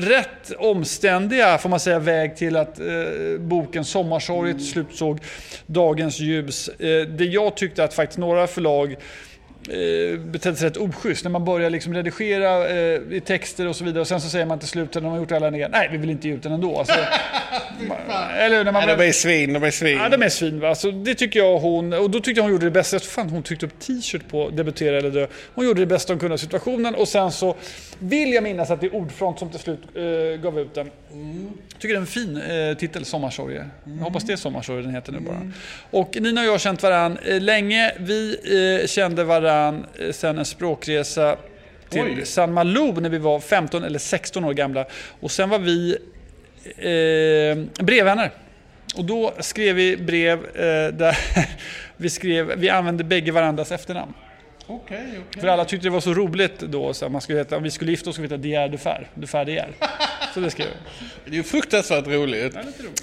rätt 0.00 0.52
omständiga, 0.58 1.58
får 1.58 1.68
man 1.68 1.80
säga, 1.80 1.98
väg 1.98 2.36
till 2.36 2.56
att 2.56 2.80
eh, 2.80 2.86
boken 3.38 3.84
Sommarsorget 3.84 4.56
till 4.56 4.68
slut 4.68 4.86
såg 4.94 5.18
dagens 5.66 6.20
ljus. 6.20 6.68
Eh, 6.68 7.00
det 7.08 7.24
jag 7.24 7.56
tyckte 7.56 7.84
att 7.84 7.94
faktiskt 7.94 8.18
några 8.18 8.46
förlag 8.46 8.96
eh, 9.68 10.18
betedde 10.18 10.56
sig 10.56 10.68
rätt 10.68 10.76
oschysst. 10.76 11.24
När 11.24 11.30
man 11.30 11.44
börjar 11.44 11.70
liksom 11.70 11.94
redigera 11.94 12.68
eh, 12.68 13.00
i 13.10 13.22
texter 13.26 13.68
och 13.68 13.76
så 13.76 13.84
vidare 13.84 14.00
och 14.00 14.08
sen 14.08 14.20
så 14.20 14.28
säger 14.28 14.46
man 14.46 14.58
till 14.58 14.68
slut 14.68 14.94
när 14.94 15.00
de 15.00 15.10
har 15.10 15.18
gjort 15.18 15.32
alla 15.32 15.50
ner, 15.50 15.68
nej 15.68 15.88
vi 15.92 15.98
vill 15.98 16.10
inte 16.10 16.28
ge 16.28 16.34
ut 16.34 16.42
den 16.42 16.52
ändå. 16.52 16.78
Alltså, 16.78 16.94
eller 18.38 18.64
när 18.64 18.72
man 18.72 18.86
Nej, 18.86 18.96
de 18.96 19.08
är 19.08 19.12
svin, 19.12 19.52
de 19.52 19.62
är 19.62 19.70
svin. 19.70 19.98
Ja, 19.98 20.08
de 20.08 20.22
är 20.22 20.28
svin 20.28 20.60
va. 20.60 20.74
Så 20.74 20.90
det 20.90 21.14
tycker 21.14 21.40
jag 21.40 21.58
hon, 21.58 21.92
och 21.92 22.10
då 22.10 22.20
tyckte 22.20 22.38
jag 22.38 22.42
hon 22.42 22.52
gjorde 22.52 22.66
det 22.66 22.70
bästa. 22.70 22.98
Fan, 22.98 23.30
hon 23.30 23.42
tryckte 23.42 23.66
upp 23.66 23.80
t-shirt 23.80 24.28
på 24.28 24.50
debutera 24.50 24.98
eller 24.98 25.10
dö. 25.10 25.26
Hon 25.54 25.66
gjorde 25.66 25.80
det 25.80 25.86
bästa 25.86 26.12
hon 26.12 26.20
kunde 26.20 26.34
av 26.34 26.38
situationen 26.38 26.94
och 26.94 27.08
sen 27.08 27.32
så 27.32 27.56
vill 27.98 28.32
jag 28.32 28.44
minnas 28.44 28.70
att 28.70 28.80
det 28.80 28.86
är 28.86 28.94
Ordfront 28.94 29.38
som 29.38 29.50
till 29.50 29.60
slut 29.60 29.80
eh, 29.94 30.40
gav 30.42 30.60
ut 30.60 30.74
den. 30.74 30.90
Tycker 31.78 31.94
det 31.94 31.98
är 31.98 32.00
en 32.00 32.06
fin 32.06 32.36
eh, 32.36 32.76
titel, 32.76 33.04
Sommarsorger. 33.04 33.68
Jag 33.84 34.04
hoppas 34.04 34.24
det 34.24 34.32
är 34.32 34.36
Sommarsorger 34.36 34.82
den 34.82 34.94
heter 34.94 35.12
nu 35.12 35.20
bara. 35.20 35.50
Och 35.90 36.16
Nina 36.20 36.40
och 36.40 36.46
jag 36.46 36.52
har 36.52 36.58
känt 36.58 36.82
varann 36.82 37.18
eh, 37.18 37.40
länge. 37.40 37.92
Vi 37.98 38.36
eh, 38.82 38.86
kände 38.86 39.24
varann 39.24 39.53
eh, 39.68 40.10
sen 40.12 40.38
en 40.38 40.44
språkresa 40.44 41.36
till 41.88 42.02
Oj. 42.02 42.26
San 42.26 42.52
Malou 42.52 43.00
när 43.00 43.08
vi 43.08 43.18
var 43.18 43.40
15 43.40 43.84
eller 43.84 43.98
16 43.98 44.44
år 44.44 44.52
gamla. 44.52 44.86
Och 45.20 45.30
sen 45.30 45.48
var 45.48 45.58
vi 45.58 45.96
eh, 46.64 47.84
brevvänner. 47.84 48.30
Och 48.96 49.04
då 49.04 49.34
skrev 49.38 49.76
vi 49.76 49.96
brev 49.96 50.38
eh, 50.44 50.92
där 50.92 51.18
vi, 51.96 52.10
skrev, 52.10 52.52
vi 52.56 52.70
använde 52.70 53.04
bägge 53.04 53.32
varandras 53.32 53.72
efternamn. 53.72 54.12
Okej, 54.66 55.06
okej. 55.28 55.40
För 55.40 55.48
alla 55.48 55.64
tyckte 55.64 55.86
det 55.86 55.90
var 55.90 56.00
så 56.00 56.14
roligt 56.14 56.60
då. 56.60 56.94
Så 56.94 57.08
man 57.08 57.20
skulle 57.20 57.38
heta, 57.38 57.56
om 57.56 57.62
vi 57.62 57.70
skulle 57.70 57.90
gifta 57.90 58.10
oss 58.10 58.16
skulle 58.16 58.28
vi 58.28 58.34
heta 58.34 58.42
De 58.42 58.48
Geer 58.48 58.68
Dufer. 58.68 59.08
Dufer 59.14 59.44
De 59.44 59.52
Geer. 59.52 59.68
Så 60.34 60.40
det 60.40 60.50
skrev 60.50 60.66
vi. 60.66 61.06
Det 61.24 61.30
är 61.30 61.36
ju 61.36 61.42
fruktansvärt 61.42 62.06
roligt. 62.06 62.56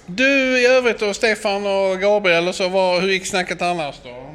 Du 0.05 0.59
i 0.59 0.65
övrigt 0.65 0.99
då, 0.99 1.13
Stefan 1.13 1.65
och 1.65 1.99
Gabriel 1.99 2.47
och 2.47 2.55
så, 2.55 2.69
vad, 2.69 3.01
hur 3.01 3.09
gick 3.09 3.25
snacket 3.25 3.61
annars 3.61 3.95
då? 4.03 4.30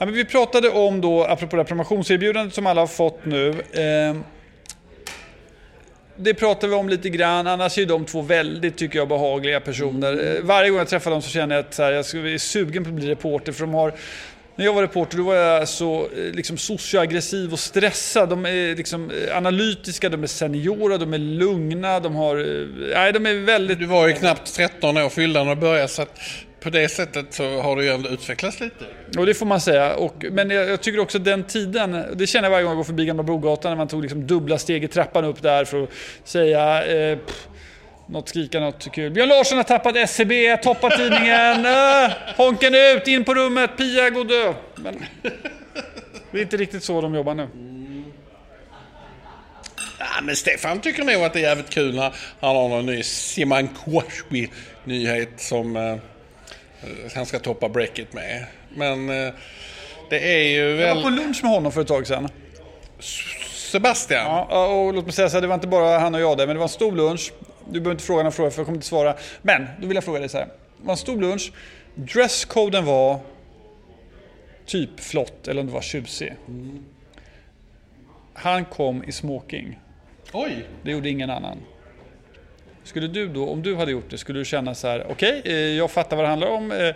Ja, 0.00 0.06
men 0.06 0.14
vi 0.14 0.24
pratade 0.24 0.68
om 0.68 1.00
då, 1.00 1.24
apropå 1.24 1.56
det 1.56 1.62
här 1.62 1.66
promotionserbjudandet 1.68 2.54
som 2.54 2.66
alla 2.66 2.80
har 2.80 2.86
fått 2.86 3.24
nu. 3.24 3.48
Eh, 3.50 4.16
det 6.16 6.34
pratar 6.34 6.68
vi 6.68 6.74
om 6.74 6.88
lite 6.88 7.08
grann, 7.08 7.46
annars 7.46 7.78
är 7.78 7.86
de 7.86 8.04
två 8.04 8.22
väldigt, 8.22 8.76
tycker 8.76 8.98
jag, 8.98 9.08
behagliga 9.08 9.60
personer. 9.60 10.36
Eh, 10.36 10.42
Varje 10.42 10.70
gång 10.70 10.78
jag 10.78 10.88
träffar 10.88 11.10
dem 11.10 11.22
så 11.22 11.30
känner 11.30 11.54
jag 11.54 11.64
att 11.64 11.74
så 11.74 11.82
här, 11.82 11.92
jag 11.92 11.98
är 12.14 12.38
sugen 12.38 12.84
på 12.84 12.88
att 12.88 12.94
bli 12.94 13.08
reporter 13.08 13.52
för 13.52 13.60
de 13.60 13.74
har 13.74 13.92
när 14.56 14.64
jag 14.64 14.72
var 14.72 14.82
reporter 14.82 15.16
då 15.16 15.22
var 15.22 15.34
jag 15.34 15.68
så 15.68 16.00
eh, 16.02 16.32
liksom, 16.32 16.58
socioaggressiv 16.58 17.52
och 17.52 17.58
stressad. 17.58 18.28
De 18.28 18.46
är 18.46 18.76
liksom, 18.76 19.10
eh, 19.10 19.36
analytiska, 19.36 20.08
de 20.08 20.22
är 20.22 20.26
seniora, 20.26 20.98
de 20.98 21.14
är 21.14 21.18
lugna, 21.18 22.00
de 22.00 22.14
har... 22.14 22.36
Nej, 22.94 23.12
de 23.12 23.26
är 23.26 23.34
väldigt... 23.34 23.78
Du 23.78 23.86
var 23.86 24.08
ju 24.08 24.14
knappt 24.14 24.54
13 24.54 24.96
år 24.96 25.08
fyllda 25.08 25.44
när 25.44 25.54
du 25.54 25.60
började 25.60 25.88
så 25.88 26.02
att 26.02 26.18
på 26.60 26.70
det 26.70 26.88
sättet 26.88 27.34
så 27.34 27.60
har 27.60 27.76
du 27.76 27.84
ju 27.84 27.90
ändå 27.90 28.08
utvecklats 28.08 28.60
lite. 28.60 28.84
Och 29.18 29.26
det 29.26 29.34
får 29.34 29.46
man 29.46 29.60
säga. 29.60 29.94
Och, 29.94 30.24
men 30.30 30.50
jag, 30.50 30.68
jag 30.68 30.80
tycker 30.80 31.00
också 31.00 31.18
den 31.18 31.44
tiden, 31.44 32.04
det 32.14 32.26
känner 32.26 32.44
jag 32.44 32.50
varje 32.50 32.62
gång 32.62 32.70
jag 32.70 32.76
går 32.76 32.84
förbi 32.84 33.06
Gamla 33.06 33.22
Brogatan 33.22 33.70
när 33.70 33.76
man 33.76 33.88
tog 33.88 34.02
liksom 34.02 34.26
dubbla 34.26 34.58
steg 34.58 34.84
i 34.84 34.88
trappan 34.88 35.24
upp 35.24 35.42
där 35.42 35.64
för 35.64 35.82
att 35.82 35.90
säga 36.24 36.86
eh, 36.86 37.18
pff, 37.18 37.48
något, 38.06 38.28
skrika 38.28 38.60
något 38.60 38.92
kul. 38.92 39.10
Björn 39.10 39.28
Larsson 39.28 39.56
har 39.56 39.64
tappat 39.64 39.96
SCB, 39.96 40.56
toppat 40.56 40.96
tidningen, 40.96 41.66
äh, 41.66 42.10
Honken 42.36 42.74
ut, 42.74 43.08
in 43.08 43.24
på 43.24 43.34
rummet, 43.34 43.76
Pia 43.76 44.10
gå 44.10 44.20
och 44.20 44.26
dö. 44.26 44.54
Men 44.76 45.04
det 46.30 46.38
är 46.38 46.42
inte 46.42 46.56
riktigt 46.56 46.84
så 46.84 47.00
de 47.00 47.14
jobbar 47.14 47.34
nu. 47.34 47.48
Ja, 49.98 50.06
men 50.22 50.36
Stefan 50.36 50.80
tycker 50.80 51.04
nog 51.04 51.24
att 51.24 51.32
det 51.32 51.38
är 51.38 51.48
jävligt 51.48 51.70
kul 51.70 51.94
när 51.94 52.14
han 52.40 52.56
har 52.56 52.68
någon 52.68 52.86
ny 52.86 53.02
Simon 53.02 53.68
Kwaswi-nyhet 53.68 55.40
som 55.40 55.76
eh, 55.76 55.96
han 57.14 57.26
ska 57.26 57.38
toppa 57.38 57.68
breaket 57.68 58.12
med. 58.12 58.46
Men 58.74 59.08
eh, 59.08 59.32
det 60.10 60.34
är 60.34 60.42
ju 60.42 60.80
Jag 60.80 60.94
var 60.94 61.02
på 61.02 61.08
väl 61.08 61.18
lunch 61.18 61.42
med 61.42 61.52
honom 61.52 61.72
för 61.72 61.80
ett 61.80 61.88
tag 61.88 62.06
sedan. 62.06 62.28
Sebastian. 63.70 64.24
Ja, 64.26 64.66
och 64.66 64.94
låt 64.94 65.04
mig 65.04 65.12
säga 65.12 65.28
så 65.28 65.36
här, 65.36 65.40
det 65.42 65.46
var 65.46 65.54
inte 65.54 65.66
bara 65.66 65.98
han 65.98 66.14
och 66.14 66.20
jag 66.20 66.38
där, 66.38 66.46
men 66.46 66.56
det 66.56 66.58
var 66.58 66.64
en 66.64 66.68
stor 66.68 66.92
lunch. 66.92 67.32
Du 67.64 67.80
behöver 67.80 67.90
inte 67.90 68.04
fråga 68.04 68.22
några 68.22 68.30
frågor 68.30 68.50
för 68.50 68.58
jag 68.60 68.66
kommer 68.66 68.76
inte 68.76 68.86
svara. 68.86 69.14
Men, 69.42 69.66
då 69.80 69.86
vill 69.86 69.94
jag 69.94 70.04
fråga 70.04 70.20
dig 70.20 70.28
så 70.28 70.38
här. 70.38 70.46
Det 70.46 70.86
var 70.86 70.92
en 70.92 70.96
stor 70.96 71.20
lunch. 71.20 71.52
Dresscoden 71.94 72.84
var 72.84 73.20
typ 74.66 75.00
flott, 75.00 75.48
eller 75.48 75.60
om 75.60 75.66
det 75.66 75.72
var 75.72 75.80
tjusig. 75.80 76.34
Han 78.34 78.64
kom 78.64 79.04
i 79.04 79.12
smoking. 79.12 79.78
Oj! 80.32 80.66
Det 80.82 80.90
gjorde 80.90 81.08
ingen 81.08 81.30
annan. 81.30 81.58
Skulle 82.90 83.08
du 83.08 83.28
då, 83.28 83.48
om 83.48 83.62
du 83.62 83.74
hade 83.76 83.92
gjort 83.92 84.10
det, 84.10 84.18
skulle 84.18 84.38
du 84.38 84.44
känna 84.44 84.74
så 84.74 84.88
här, 84.88 85.06
okej, 85.08 85.40
okay, 85.40 85.74
jag 85.74 85.90
fattar 85.90 86.16
vad 86.16 86.24
det 86.24 86.28
handlar 86.28 86.48
om. 86.48 86.72
Eh, 86.72 86.94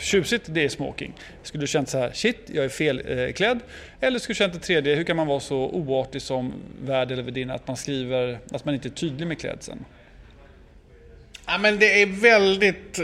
tjusigt, 0.00 0.44
det 0.46 0.64
är 0.64 0.68
smoking. 0.68 1.12
Skulle 1.42 1.62
du 1.62 1.66
känt 1.66 1.88
så 1.88 1.98
här, 1.98 2.10
shit, 2.12 2.36
jag 2.46 2.64
är 2.64 2.68
felklädd? 2.68 3.56
Eh, 3.56 4.06
eller 4.06 4.18
skulle 4.18 4.34
du 4.34 4.36
känt 4.36 4.52
det 4.52 4.58
tredje, 4.58 4.94
hur 4.94 5.04
kan 5.04 5.16
man 5.16 5.26
vara 5.26 5.40
så 5.40 5.56
oartig 5.56 6.22
som 6.22 6.52
värd 6.82 7.12
eller 7.12 7.22
värdinna 7.22 7.54
att 7.54 7.68
man 7.68 7.76
skriver, 7.76 8.38
att 8.52 8.64
man 8.64 8.74
inte 8.74 8.88
är 8.88 8.90
tydlig 8.90 9.26
med 9.26 9.38
klädseln? 9.38 9.84
Ja 11.46 11.58
men 11.58 11.78
det 11.78 12.02
är 12.02 12.06
väldigt, 12.06 13.00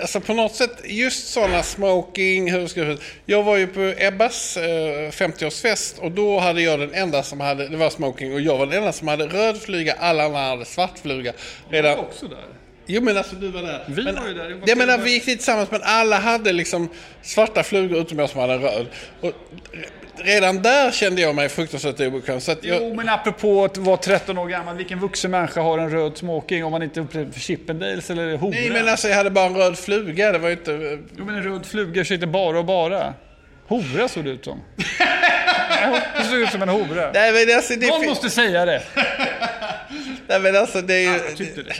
alltså 0.00 0.20
på 0.20 0.34
något 0.34 0.54
sätt 0.54 0.82
just 0.84 1.28
sådana 1.28 1.62
smoking, 1.62 2.52
hur 2.52 2.66
ska 2.66 2.80
jag? 2.80 2.98
Jag 3.26 3.42
var 3.42 3.56
ju 3.56 3.66
på 3.66 3.94
Ebbas 3.98 4.56
eh, 4.56 5.10
50-årsfest 5.10 5.98
och 5.98 6.10
då 6.10 6.38
hade 6.38 6.62
jag 6.62 6.80
den 6.80 6.94
enda 6.94 7.22
som 7.22 7.40
hade, 7.40 7.68
det 7.68 7.76
var 7.76 7.90
smoking 7.90 8.34
och 8.34 8.40
jag 8.40 8.58
var 8.58 8.66
den 8.66 8.78
enda 8.78 8.92
som 8.92 9.08
hade 9.08 9.26
röd 9.26 9.62
fluga, 9.62 9.96
alla 9.98 10.24
andra 10.24 10.40
hade 10.40 10.64
svart 10.64 10.98
fluga. 10.98 11.32
Redan, 11.70 11.98
också 11.98 12.28
där. 12.28 12.44
Jo 12.86 13.02
men 13.02 13.16
alltså 13.16 13.36
du 13.36 13.48
var 13.48 13.62
där. 13.62 13.84
Vi 13.88 14.02
men, 14.04 14.14
var 14.14 14.28
ju 14.28 14.34
där. 14.34 14.62
Jag 14.66 14.78
menar 14.78 14.98
vi 14.98 15.10
gick 15.10 15.26
dit 15.26 15.38
tillsammans 15.38 15.70
men 15.70 15.80
alla 15.84 16.18
hade 16.18 16.52
liksom 16.52 16.88
svarta 17.22 17.62
flugor 17.62 17.98
utom 17.98 18.18
jag 18.18 18.30
som 18.30 18.40
hade 18.40 18.58
röd. 18.58 18.86
Och 19.20 19.32
redan 20.24 20.62
där 20.62 20.90
kände 20.90 21.20
jag 21.22 21.34
mig 21.34 21.48
fruktansvärt 21.48 22.00
obekväm. 22.00 22.40
Så 22.40 22.50
jag, 22.50 22.58
Jo, 22.62 22.94
men 22.94 23.08
apropå 23.08 23.64
att 23.64 23.76
vara 23.76 23.96
13 23.96 24.38
år 24.38 24.48
gammal, 24.48 24.76
vilken 24.76 24.98
vuxen 25.00 25.30
människa 25.30 25.60
har 25.60 25.78
en 25.78 25.90
röd 25.90 26.16
smoking 26.18 26.64
om 26.64 26.70
man 26.72 26.82
inte 26.82 27.00
upplever 27.00 27.32
för 27.32 27.40
Chippendales 27.40 28.10
eller 28.10 28.36
hora? 28.36 28.50
nej 28.50 28.70
men 28.70 28.88
alltså 28.88 29.08
jag 29.08 29.16
hade 29.16 29.30
bara 29.30 29.46
en 29.46 29.56
röd 29.56 29.78
fluga, 29.78 30.32
det 30.32 30.38
var 30.38 30.50
inte... 30.50 30.98
Jo, 31.18 31.24
men 31.24 31.34
en 31.34 31.42
röd 31.42 31.66
fluga 31.66 32.04
så 32.04 32.14
inte 32.14 32.26
bara 32.26 32.58
och 32.58 32.64
bara. 32.64 33.14
Hora 33.66 34.08
såg 34.08 34.24
det 34.24 34.30
ut 34.30 34.44
som. 34.44 34.60
Ja, 35.82 36.00
det 36.18 36.24
såg 36.24 36.38
ut 36.38 36.50
som 36.50 36.62
en 36.62 36.68
hora. 36.68 37.10
Nej 37.14 37.32
men 37.46 37.56
alltså 37.56 37.74
det, 37.74 37.86
Någon 37.86 38.06
måste 38.06 38.30
säga 38.30 38.64
det. 38.64 38.82
nej, 40.26 40.40
men 40.40 40.56
alltså, 40.56 40.80
det 40.80 40.94
är 40.94 41.00
ju... 41.00 41.06
Jag 41.06 41.36
tyckte 41.36 41.62
det. 41.62 41.74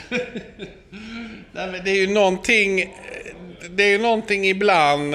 Nej, 1.53 1.69
men 1.73 1.85
det 1.85 1.91
är 1.91 1.97
ju 1.97 2.07
någonting, 2.07 2.97
det 3.71 3.83
är 3.83 3.89
ju 3.89 3.99
någonting 3.99 4.49
ibland 4.49 5.15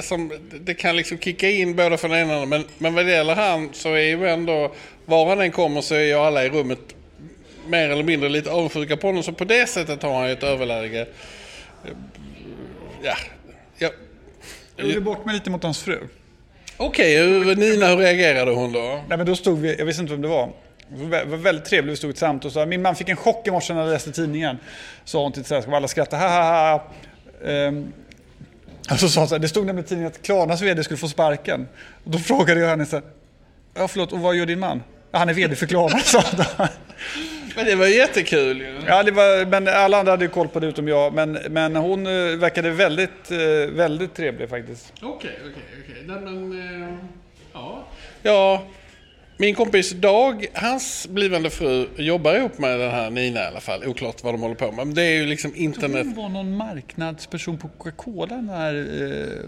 som 0.00 0.32
det 0.60 0.74
kan 0.74 0.96
liksom 0.96 1.18
kicka 1.18 1.50
in 1.50 1.76
både 1.76 1.96
från 1.98 2.10
den 2.10 2.20
ena 2.30 2.46
men, 2.46 2.64
men 2.78 2.94
vad 2.94 3.04
det 3.06 3.12
gäller 3.12 3.34
han 3.34 3.68
så 3.72 3.88
är 3.92 4.00
ju 4.00 4.28
ändå, 4.28 4.72
var 5.04 5.26
han 5.26 5.40
än 5.40 5.50
kommer 5.50 5.80
så 5.80 5.94
är 5.94 6.00
ju 6.00 6.14
alla 6.14 6.44
i 6.44 6.48
rummet 6.48 6.78
mer 7.66 7.88
eller 7.90 8.04
mindre 8.04 8.28
lite 8.28 8.50
avundsjuka 8.50 8.96
på 8.96 9.06
honom 9.06 9.22
så 9.22 9.32
på 9.32 9.44
det 9.44 9.66
sättet 9.68 10.02
har 10.02 10.14
han 10.14 10.26
ju 10.26 10.32
ett 10.32 10.42
överläge. 10.42 11.06
Ja, 13.02 13.16
ja. 13.78 13.88
Jag 14.76 14.86
gjorde 14.88 15.00
bort 15.00 15.24
mig 15.24 15.34
lite 15.34 15.50
mot 15.50 15.62
hans 15.62 15.82
fru. 15.82 15.98
Okej, 16.76 17.16
hur- 17.18 17.56
Nina 17.56 17.86
hur 17.86 17.96
reagerade 17.96 18.50
hon 18.50 18.72
då? 18.72 18.80
Nej, 19.08 19.18
men 19.18 19.26
då 19.26 19.36
stod 19.36 19.58
vi, 19.60 19.76
jag 19.78 19.84
visste 19.86 20.02
inte 20.02 20.12
vem 20.12 20.22
det 20.22 20.28
var. 20.28 20.52
Det 20.88 21.24
var 21.24 21.36
väldigt 21.36 21.64
trevligt, 21.64 21.92
vi 21.92 21.96
stod 21.96 22.10
tillsammans 22.10 22.44
och 22.44 22.52
sa 22.52 22.66
min 22.66 22.82
man 22.82 22.96
fick 22.96 23.08
en 23.08 23.16
chock 23.16 23.46
i 23.46 23.50
morse 23.50 23.74
när 23.74 23.80
han 23.80 23.90
läste 23.90 24.12
tidningen. 24.12 24.56
Sa 25.04 25.22
hon 25.22 25.32
till 25.32 25.40
ett 25.40 25.46
sällskap, 25.46 25.74
alla 25.74 25.88
skrattade, 25.88 26.22
ha 26.22 26.28
ha 26.28 26.70
ha. 26.72 26.84
Ehm, 27.50 27.92
och 28.90 28.98
så 29.00 29.08
så 29.08 29.26
här, 29.26 29.38
det 29.38 29.48
stod 29.48 29.66
nämligen 29.66 29.84
i 29.84 29.88
tidningen 29.88 30.12
att 30.12 30.22
Klarnas 30.22 30.62
VD 30.62 30.84
skulle 30.84 30.98
få 30.98 31.08
sparken. 31.08 31.68
Och 32.04 32.10
då 32.10 32.18
frågade 32.18 32.60
jag 32.60 32.68
henne 32.68 32.86
så 32.86 32.96
här, 32.96 33.04
ja 33.74 33.88
förlåt, 33.88 34.12
och 34.12 34.18
vad 34.20 34.36
gör 34.36 34.46
din 34.46 34.60
man? 34.60 34.82
Ja, 35.10 35.18
han 35.18 35.28
är 35.28 35.34
VD 35.34 35.56
för 35.56 35.66
Klarna, 35.66 35.98
sa. 36.04 36.22
Men 37.56 37.66
det 37.66 37.74
var 37.74 37.86
jättekul 37.86 38.60
ju. 38.60 38.80
Ja, 38.86 39.02
det 39.02 39.10
var, 39.10 39.46
men 39.46 39.68
alla 39.68 39.98
andra 39.98 40.12
hade 40.12 40.24
ju 40.24 40.30
koll 40.30 40.48
på 40.48 40.60
det 40.60 40.66
utom 40.66 40.88
jag. 40.88 41.14
Men, 41.14 41.32
men 41.32 41.76
hon 41.76 42.06
eh, 42.06 42.12
verkade 42.38 42.70
väldigt, 42.70 43.30
eh, 43.30 43.38
väldigt 43.72 44.14
trevlig 44.14 44.48
faktiskt. 44.48 44.92
Okej, 45.02 45.38
okej, 45.40 45.62
okej. 45.84 46.04
Eh, 46.08 46.94
Ja. 47.52 47.84
Ja. 48.22 48.62
Min 49.36 49.54
kompis 49.54 49.90
Dag, 49.90 50.46
hans 50.54 51.08
blivande 51.10 51.50
fru, 51.50 51.86
jobbar 51.96 52.34
ihop 52.34 52.58
med 52.58 52.80
den 52.80 52.90
här 52.90 53.10
Nina 53.10 53.40
i 53.40 53.46
alla 53.46 53.60
fall. 53.60 53.84
Oklart 53.84 54.24
vad 54.24 54.34
de 54.34 54.42
håller 54.42 54.54
på 54.54 54.72
med. 54.72 54.86
Men 54.86 54.94
det 54.94 55.02
är 55.02 55.14
ju 55.14 55.26
liksom 55.26 55.52
internet... 55.54 56.06
Hon 56.06 56.14
var 56.14 56.28
någon 56.28 56.56
marknadsperson 56.56 57.58
på 57.58 57.68
Coca-Cola 57.68 58.40
när, 58.40 58.74
eh, 58.74 59.44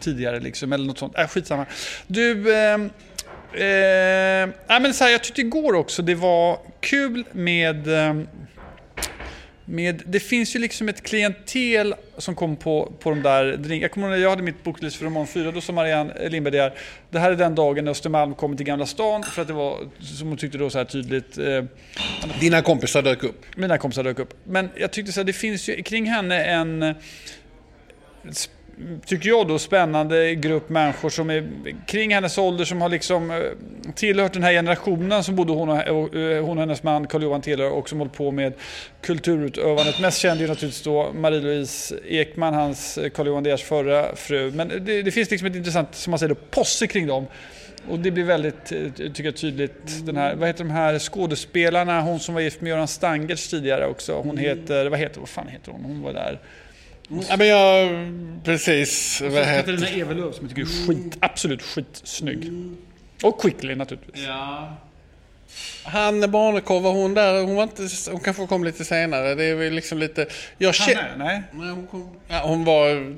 tidigare 0.00 0.40
liksom, 0.40 0.72
eller 0.72 0.86
något 0.86 0.98
sånt. 0.98 1.18
Äh, 1.18 1.26
skitsamma. 1.26 1.66
Du, 2.06 2.54
eh, 2.54 2.74
eh, 2.74 4.48
nej, 4.68 4.80
men 4.80 4.94
så 4.94 5.04
här, 5.04 5.10
jag 5.10 5.22
tyckte 5.24 5.40
igår 5.40 5.74
också 5.74 6.02
det 6.02 6.14
var 6.14 6.58
kul 6.80 7.24
med 7.32 7.88
eh, 7.88 8.14
med, 9.68 10.02
det 10.06 10.20
finns 10.20 10.56
ju 10.56 10.58
liksom 10.58 10.88
ett 10.88 11.02
klientel 11.02 11.94
som 12.18 12.34
kom 12.34 12.56
på, 12.56 12.92
på 13.00 13.10
de 13.10 13.22
där 13.22 13.56
drink. 13.56 13.84
Jag 13.84 13.90
kommer 13.90 14.06
ihåg 14.06 14.16
när 14.16 14.22
jag 14.22 14.30
hade 14.30 14.42
mitt 14.42 14.64
boklist 14.64 14.96
för 14.96 15.04
roman 15.04 15.26
4, 15.26 15.50
då 15.50 15.60
sa 15.60 15.72
Marianne 15.72 16.28
Lindberg 16.28 16.56
där, 16.56 16.74
det 17.10 17.18
här 17.18 17.30
är 17.30 17.36
den 17.36 17.54
dagen 17.54 17.84
när 17.84 17.90
Östermalm 17.92 18.34
kommer 18.34 18.56
till 18.56 18.66
Gamla 18.66 18.86
stan 18.86 19.22
för 19.22 19.42
att 19.42 19.48
det 19.48 19.54
var, 19.54 19.78
som 20.00 20.28
hon 20.28 20.36
tyckte 20.36 20.58
då 20.58 20.70
så 20.70 20.78
här 20.78 20.84
tydligt, 20.84 21.38
eh, 21.38 21.64
Dina 22.40 22.62
kompisar 22.62 23.02
dök 23.02 23.24
upp. 23.24 23.42
mina 23.56 23.78
kompisar 23.78 24.04
dök 24.04 24.18
upp. 24.18 24.34
Men 24.44 24.68
jag 24.76 24.90
tyckte 24.90 25.12
så 25.12 25.20
här, 25.20 25.24
det 25.24 25.32
finns 25.32 25.68
ju 25.68 25.82
kring 25.82 26.06
henne 26.06 26.44
en 26.44 26.94
tycker 29.06 29.28
jag 29.28 29.48
då, 29.48 29.58
spännande 29.58 30.34
grupp 30.34 30.68
människor 30.68 31.10
som 31.10 31.30
är 31.30 31.48
kring 31.86 32.14
hennes 32.14 32.38
ålder 32.38 32.64
som 32.64 32.80
har 32.80 32.88
liksom 32.88 33.30
eh, 33.30 33.36
tillhört 33.94 34.32
den 34.32 34.42
här 34.42 34.52
generationen 34.52 35.24
som 35.24 35.36
både 35.36 35.52
hon 35.52 35.68
och, 35.68 35.88
och, 35.88 36.14
eh, 36.14 36.44
hon 36.44 36.58
och 36.58 36.62
hennes 36.62 36.82
man 36.82 37.06
Carl-Johan 37.06 37.40
tillhör 37.40 37.70
och 37.70 37.88
som 37.88 37.98
hållit 37.98 38.12
på 38.12 38.30
med 38.30 38.52
kulturutövandet. 39.00 40.00
Mest 40.00 40.18
känd 40.18 40.40
är 40.40 40.42
ju 40.42 40.48
naturligtvis 40.48 40.84
då 40.84 41.12
Marie-Louise 41.14 41.94
Ekman, 42.08 42.54
hans 42.54 42.98
eh, 42.98 43.10
Carl-Johan 43.10 43.42
Deers 43.42 43.62
förra 43.62 44.16
fru. 44.16 44.50
Men 44.50 44.68
det, 44.68 45.02
det 45.02 45.10
finns 45.10 45.30
liksom 45.30 45.48
ett 45.48 45.56
intressant, 45.56 45.94
som 45.94 46.10
man 46.10 46.18
säger 46.18 46.34
då, 46.34 46.40
posse 46.50 46.86
kring 46.86 47.06
dem. 47.06 47.26
Och 47.88 47.98
det 47.98 48.10
blir 48.10 48.24
väldigt, 48.24 48.72
eh, 48.72 48.90
tycker 48.96 49.24
jag, 49.24 49.36
tydligt. 49.36 50.06
Den 50.06 50.16
här, 50.16 50.34
vad 50.34 50.48
heter 50.48 50.64
de 50.64 50.70
här 50.70 50.98
skådespelarna? 50.98 52.00
Hon 52.00 52.20
som 52.20 52.34
var 52.34 52.40
gift 52.40 52.60
med 52.60 52.70
Göran 52.70 52.88
Stangertz 52.88 53.48
tidigare 53.48 53.86
också. 53.86 54.20
Hon 54.20 54.38
heter, 54.38 54.86
vad 54.86 54.98
heter, 54.98 55.20
vad 55.20 55.28
fan 55.28 55.48
heter 55.48 55.72
hon? 55.72 55.84
Hon 55.84 56.02
var 56.02 56.12
där. 56.12 56.38
Ja, 57.08 57.36
men 57.36 57.46
jag... 57.46 57.90
Precis. 58.44 59.20
Vad 59.20 59.32
heter 59.32 59.56
Katarina 59.56 59.88
Evelöv 59.88 60.32
som 60.32 60.46
jag 60.46 60.56
tycker 60.56 60.62
är 60.62 60.86
skit, 60.86 61.16
absolut 61.20 61.62
skitsnygg. 61.62 62.52
Och 63.22 63.40
Quickly 63.40 63.74
naturligtvis. 63.74 64.26
Han 65.82 66.30
barnekorv, 66.30 66.82
var 66.82 66.92
hon 66.92 67.14
där? 67.14 67.42
Hon, 67.42 67.54
var 67.54 67.62
inte, 67.62 67.88
hon 68.10 68.20
kanske 68.20 68.46
kom 68.46 68.64
lite 68.64 68.84
senare. 68.84 69.34
Det 69.34 69.44
är 69.44 69.54
väl 69.54 69.72
liksom 69.72 69.98
lite... 69.98 70.26
Jag 70.58 70.72
Han 70.72 70.90
är, 70.90 71.16
nej. 71.16 71.42
Nej, 71.52 71.70
hon, 71.70 71.86
kom, 71.86 72.10
ja, 72.28 72.40
hon 72.44 72.64
var... 72.64 73.16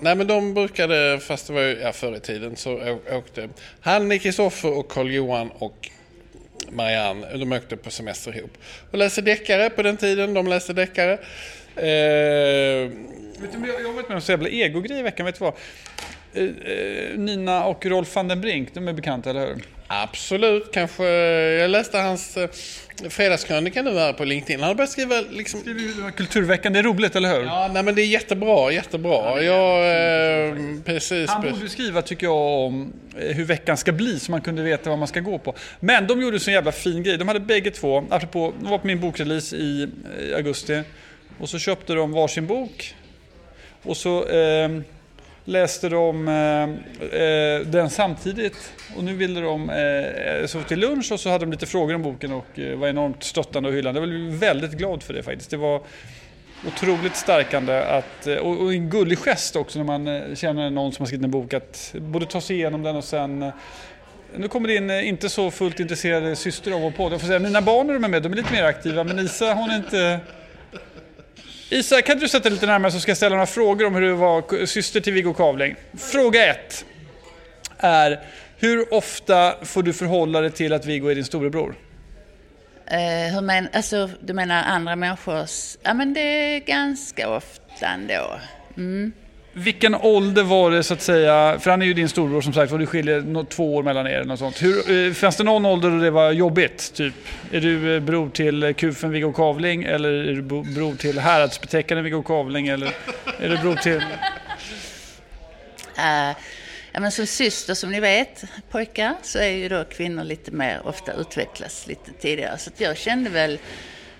Nej 0.00 0.14
men 0.14 0.26
de 0.26 0.54
brukade, 0.54 1.20
fast 1.20 1.46
det 1.46 1.52
var 1.52 1.60
ju 1.60 1.78
ja, 1.78 1.92
förr 1.92 2.16
i 2.16 2.20
tiden, 2.20 2.56
så 2.56 2.98
åkte 3.12 3.48
han, 3.80 4.18
Kristoffer 4.18 4.78
och 4.78 4.90
Karl-Johan 4.90 5.50
och 5.58 5.90
Marianne, 6.70 7.36
de 7.36 7.52
åkte 7.52 7.76
på 7.76 7.90
semester 7.90 8.36
ihop. 8.36 8.58
Och 8.90 8.98
läste 8.98 9.22
deckare 9.22 9.70
på 9.70 9.82
den 9.82 9.96
tiden, 9.96 10.34
de 10.34 10.46
läste 10.46 10.72
deckare. 10.72 11.18
Eh, 11.80 12.90
Vet 13.40 13.52
du, 13.52 13.58
men 13.58 13.68
jag 13.68 13.88
har 13.88 13.92
varit 13.92 14.08
med 14.08 14.14
om 14.14 14.20
så 14.20 14.32
jävla 14.32 14.48
egogrej 14.48 14.98
i 14.98 15.02
veckan, 15.02 15.26
vet 15.26 15.38
du 15.38 15.44
vad? 15.44 15.54
Eh, 16.34 16.44
eh, 16.44 17.18
Nina 17.18 17.64
och 17.64 17.86
Rolf 17.86 18.16
van 18.16 18.28
den 18.28 18.40
Brink, 18.40 18.74
de 18.74 18.88
är 18.88 18.92
bekanta, 18.92 19.30
eller 19.30 19.46
hur? 19.46 19.56
absolut, 19.92 20.72
kanske... 20.72 21.04
Jag 21.04 21.70
läste 21.70 21.98
hans 21.98 22.36
eh, 22.36 22.48
fredagskrönika 23.08 23.82
nu 23.82 23.98
här 23.98 24.12
på 24.12 24.24
LinkedIn. 24.24 24.60
Han 24.60 24.68
har 24.68 24.74
börjat 24.74 24.90
skriva 24.90 25.14
liksom... 25.30 25.60
Kulturveckan, 26.16 26.72
det 26.72 26.78
är 26.78 26.82
roligt, 26.82 27.16
eller 27.16 27.34
hur? 27.34 27.44
Ja, 27.44 27.70
nej 27.74 27.82
men 27.82 27.94
det 27.94 28.02
är 28.02 28.06
jättebra, 28.06 28.72
jättebra. 28.72 29.42
Jag, 29.42 30.48
eh, 30.48 30.54
precis. 30.84 31.30
Han 31.30 31.42
borde 31.42 31.68
skriva, 31.68 32.02
tycker 32.02 32.26
jag, 32.26 32.36
om 32.36 32.92
hur 33.16 33.44
veckan 33.44 33.76
ska 33.76 33.92
bli 33.92 34.20
så 34.20 34.30
man 34.30 34.40
kunde 34.40 34.62
veta 34.62 34.90
vad 34.90 34.98
man 34.98 35.08
ska 35.08 35.20
gå 35.20 35.38
på. 35.38 35.54
Men 35.80 36.06
de 36.06 36.22
gjorde 36.22 36.40
så 36.40 36.50
jävla 36.50 36.72
fin 36.72 37.02
grej. 37.02 37.16
De 37.16 37.28
hade 37.28 37.40
bägge 37.40 37.70
två, 37.70 38.04
apropå, 38.10 38.52
de 38.60 38.70
var 38.70 38.78
på 38.78 38.86
min 38.86 39.00
bokrelease 39.00 39.56
i 39.56 39.88
augusti. 40.36 40.82
Och 41.40 41.48
så 41.48 41.58
köpte 41.58 41.94
de 41.94 42.12
varsin 42.12 42.46
bok. 42.46 42.94
Och 43.82 43.96
så 43.96 44.28
eh, 44.28 44.68
läste 45.44 45.88
de 45.88 46.28
ehm, 46.28 46.76
eh, 47.12 47.66
den 47.66 47.90
samtidigt. 47.90 48.72
Och 48.96 49.04
nu 49.04 49.14
ville 49.14 49.40
de 49.40 49.70
eh, 49.70 49.76
eh, 49.76 50.46
så 50.46 50.62
till 50.62 50.78
lunch 50.78 51.12
och 51.12 51.20
så 51.20 51.30
hade 51.30 51.44
de 51.44 51.52
lite 51.52 51.66
frågor 51.66 51.94
om 51.94 52.02
boken 52.02 52.32
och 52.32 52.58
eh, 52.58 52.78
var 52.78 52.88
enormt 52.88 53.22
stöttande 53.24 53.68
och 53.68 53.74
hyllande. 53.74 54.00
Jag 54.00 54.08
blev 54.08 54.20
väldigt 54.20 54.72
glad 54.72 55.02
för 55.02 55.14
det 55.14 55.22
faktiskt. 55.22 55.50
Det 55.50 55.56
var 55.56 55.82
otroligt 56.66 57.16
stärkande 57.16 57.82
att, 57.82 58.26
eh, 58.26 58.36
och, 58.36 58.62
och 58.62 58.72
en 58.72 58.90
gullig 58.90 59.18
gest 59.18 59.56
också 59.56 59.78
när 59.78 59.86
man 59.86 60.08
eh, 60.08 60.34
känner 60.34 60.70
någon 60.70 60.92
som 60.92 61.02
har 61.02 61.06
skrivit 61.06 61.24
en 61.24 61.30
bok 61.30 61.54
att 61.54 61.94
både 61.98 62.26
ta 62.26 62.40
sig 62.40 62.56
igenom 62.56 62.82
den 62.82 62.96
och 62.96 63.04
sen 63.04 63.52
nu 64.36 64.48
kommer 64.48 64.68
det 64.68 64.74
in 64.74 64.90
inte 64.90 65.28
så 65.28 65.50
fullt 65.50 65.80
intresserade 65.80 66.36
syster 66.36 66.72
av 66.72 66.80
vår 66.80 66.90
podd. 66.90 67.12
Jag 67.12 67.20
får 67.20 67.26
säga, 67.26 67.38
mina 67.38 67.62
barn 67.62 67.90
är 67.90 67.98
med, 67.98 68.22
de 68.22 68.32
är 68.32 68.36
lite 68.36 68.52
mer 68.52 68.64
aktiva, 68.64 69.04
men 69.04 69.18
Isa 69.18 69.54
hon 69.54 69.70
är 69.70 69.76
inte... 69.76 70.20
Isa, 71.72 72.02
kan 72.02 72.12
inte 72.12 72.24
du 72.24 72.28
sätta 72.28 72.42
dig 72.42 72.52
lite 72.52 72.66
närmare 72.66 72.92
så 72.92 73.00
ska 73.00 73.10
jag 73.10 73.16
ställa 73.16 73.34
några 73.34 73.46
frågor 73.46 73.86
om 73.86 73.94
hur 73.94 74.02
du 74.02 74.12
var 74.12 74.66
syster 74.66 75.00
till 75.00 75.12
Viggo 75.12 75.34
Kavling. 75.34 75.76
Fråga 75.98 76.46
ett 76.46 76.84
är, 77.78 78.20
hur 78.58 78.94
ofta 78.94 79.54
får 79.64 79.82
du 79.82 79.92
förhålla 79.92 80.40
dig 80.40 80.50
till 80.50 80.72
att 80.72 80.86
Viggo 80.86 81.08
är 81.08 81.14
din 81.14 81.24
storebror? 81.24 81.74
Uh, 82.92 83.34
hur 83.34 83.40
men, 83.40 83.68
alltså, 83.72 84.10
du 84.20 84.32
menar 84.32 84.62
andra 84.62 84.96
människors... 84.96 85.76
Ja, 85.82 85.94
men 85.94 86.14
det 86.14 86.20
är 86.20 86.60
ganska 86.60 87.28
ofta 87.28 87.86
ändå. 87.86 88.40
Mm. 88.76 89.12
Vilken 89.52 89.94
ålder 89.94 90.42
var 90.42 90.70
det 90.70 90.82
så 90.82 90.94
att 90.94 91.02
säga, 91.02 91.58
för 91.60 91.70
han 91.70 91.82
är 91.82 91.86
ju 91.86 91.94
din 91.94 92.08
storbror 92.08 92.40
som 92.40 92.52
sagt 92.52 92.72
och 92.72 92.78
det 92.78 92.86
skiljer 92.86 93.44
två 93.44 93.74
år 93.74 93.82
mellan 93.82 94.06
er 94.06 94.10
eller 94.10 94.24
något 94.24 94.38
sånt. 94.38 94.62
Hur, 94.62 95.06
eh, 95.08 95.12
fanns 95.12 95.36
det 95.36 95.44
någon 95.44 95.66
ålder 95.66 95.90
då 95.90 95.98
det 95.98 96.10
var 96.10 96.32
jobbigt? 96.32 96.94
Typ, 96.94 97.14
är 97.52 97.60
du 97.60 97.94
eh, 97.94 98.00
bror 98.00 98.30
till 98.30 98.62
eh, 98.62 98.72
kufen 98.72 99.10
Viggo 99.10 99.32
Kavling 99.32 99.82
eller 99.82 100.08
är 100.08 100.32
du 100.32 100.42
bror 100.42 100.94
till 100.94 101.18
häradsbetäckaren 101.18 102.04
Viggo 102.04 102.22
Kavling 102.22 102.68
eller 102.68 102.94
är 103.40 103.48
du 103.48 103.58
bror 103.58 103.74
till... 103.74 103.96
Uh, 105.98 106.36
ja, 106.92 107.00
men 107.00 107.12
som 107.12 107.26
syster, 107.26 107.74
som 107.74 107.90
ni 107.90 108.00
vet, 108.00 108.44
pojkar, 108.70 109.14
så 109.22 109.38
är 109.38 109.50
ju 109.50 109.68
då 109.68 109.84
kvinnor 109.84 110.24
lite 110.24 110.50
mer, 110.50 110.80
ofta 110.84 111.12
utvecklas 111.12 111.86
lite 111.86 112.12
tidigare. 112.12 112.58
Så 112.58 112.70
att 112.70 112.80
jag 112.80 112.96
kände 112.96 113.30
väl 113.30 113.58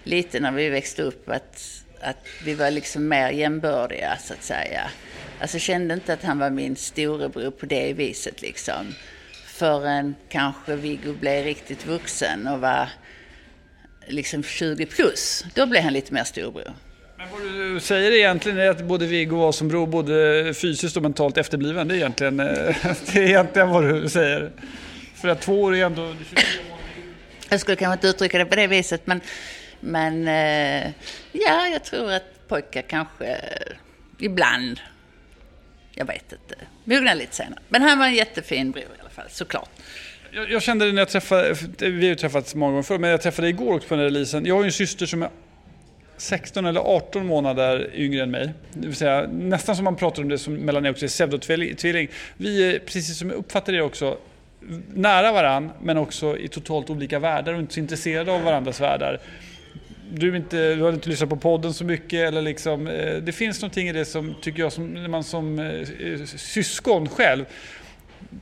lite 0.05 0.41
när 0.41 0.53
vi 0.53 0.69
växte 0.69 1.03
upp 1.03 1.29
att, 1.29 1.80
att 2.01 2.27
vi 2.45 2.55
var 2.55 2.71
liksom 2.71 3.09
mer 3.09 3.31
jämbördiga, 3.31 4.19
så 4.21 4.33
att 4.33 4.43
säga. 4.43 4.91
Alltså 5.41 5.59
kände 5.59 5.95
inte 5.95 6.13
att 6.13 6.23
han 6.23 6.39
var 6.39 6.51
min 6.51 6.77
storebror 6.77 7.51
på 7.51 7.67
det 7.67 7.93
viset 7.93 8.43
liksom. 8.43 8.95
Förrän 9.47 10.15
kanske 10.29 10.77
Viggo 10.77 11.13
blev 11.13 11.45
riktigt 11.45 11.87
vuxen 11.87 12.47
och 12.47 12.61
var 12.61 12.89
liksom 14.07 14.43
20 14.43 14.87
plus. 14.87 15.45
Då 15.55 15.67
blev 15.67 15.83
han 15.83 15.93
lite 15.93 16.15
mer 16.15 16.25
storebror. 16.25 16.73
Men 17.19 17.29
vad 17.33 17.43
du 17.43 17.81
säger 17.81 18.13
egentligen 18.13 18.59
är 18.59 18.71
att 18.71 18.85
både 18.85 19.07
Viggo 19.07 19.37
var 19.37 19.53
som 19.53 19.69
bror 19.69 19.87
både 19.87 20.55
fysiskt 20.55 20.97
och 20.97 21.03
mentalt 21.03 21.39
efterbliven. 21.39 21.89
Det 21.89 21.95
är 21.95 21.97
egentligen, 21.97 22.41
eh, 22.41 22.47
det 23.13 23.19
är 23.19 23.29
egentligen 23.29 23.69
vad 23.69 23.85
du 23.85 24.09
säger. 24.09 24.51
För 25.15 25.29
att 25.29 25.41
två 25.41 25.63
år 25.63 25.77
är 25.77 25.85
ändå... 25.85 26.15
Jag 27.49 27.61
skulle 27.61 27.77
kanske 27.77 27.93
inte 27.93 28.09
uttrycka 28.09 28.39
det 28.39 28.45
på 28.45 28.57
det 28.57 28.67
viset, 28.67 29.07
men, 29.07 29.21
men 29.81 30.29
eh, 30.29 30.93
ja, 31.33 31.67
jag 31.73 31.85
tror 31.85 32.13
att 32.13 32.49
pojkar 32.49 32.83
kanske 32.83 33.41
ibland, 34.19 34.81
jag 35.95 36.05
vet 36.05 36.33
inte, 36.33 36.55
mognar 36.85 37.15
lite 37.15 37.37
senare. 37.37 37.61
Men 37.69 37.83
han 37.83 37.99
var 37.99 38.07
en 38.07 38.15
jättefin 38.15 38.71
bror 38.71 38.85
i 38.85 39.01
alla 39.01 39.11
fall, 39.11 39.31
såklart. 39.31 39.71
Jag, 40.31 40.51
jag 40.51 40.63
kände 40.63 40.87
det 40.87 40.93
när 40.93 41.01
jag 41.01 41.09
träffade, 41.09 41.55
vi 41.79 41.91
har 41.91 42.09
ju 42.09 42.15
träffats 42.15 42.55
många 42.55 42.71
gånger 42.71 42.83
förr, 42.83 42.99
men 42.99 43.11
jag 43.11 43.23
träffade 43.23 43.47
dig 43.47 43.55
igår 43.55 43.75
också 43.75 43.89
på 43.89 43.95
den 43.95 44.01
här 44.01 44.11
releasen. 44.11 44.47
Jag 44.47 44.55
har 44.55 44.63
ju 44.63 44.67
en 44.67 44.73
syster 44.73 45.07
som 45.07 45.23
är 45.23 45.31
16 46.17 46.67
eller 46.67 46.81
18 46.81 47.27
månader 47.27 47.91
yngre 47.95 48.23
än 48.23 48.31
mig. 48.31 48.51
Det 48.73 48.87
vill 48.87 48.97
säga 48.97 49.29
nästan 49.33 49.77
som 49.77 49.85
man 49.85 49.97
pratar 49.97 50.23
om 50.23 50.29
det 50.29 50.39
som 50.39 50.55
mellan 50.55 50.87
er 50.87 50.91
också, 50.91 51.05
är 51.05 51.09
pseudotvilling. 51.09 52.09
Vi 52.37 52.75
är, 52.75 52.79
precis 52.79 53.19
som 53.19 53.31
jag 53.31 53.39
uppfattar 53.39 53.73
det 53.73 53.83
också, 53.83 54.19
nära 54.95 55.33
varann 55.33 55.71
men 55.83 55.97
också 55.97 56.39
i 56.39 56.49
totalt 56.49 56.91
olika 56.91 57.19
världar 57.19 57.55
och 57.55 57.61
inte 57.61 57.75
så 57.75 57.81
intresserade 57.81 58.33
av 58.33 58.43
varandras 58.43 58.81
världar. 58.81 59.21
Du, 60.13 60.37
inte, 60.37 60.75
du 60.75 60.83
har 60.83 60.93
inte 60.93 61.09
lyssnat 61.09 61.31
på 61.31 61.37
podden 61.37 61.75
så 61.75 61.85
mycket 61.85 62.29
eller 62.29 62.43
liksom, 62.43 62.87
eh, 62.87 63.17
det 63.17 63.33
finns 63.33 63.63
någonting 63.63 63.89
i 63.89 63.93
det 63.93 64.05
som 64.05 64.35
tycker 64.41 64.63
jag 64.63 64.73
som, 64.73 64.95
när 64.95 65.09
man 65.09 65.25
som 65.25 65.59
eh, 65.59 65.67
eh, 65.67 66.25
syskon 66.25 67.09
själv 67.09 67.45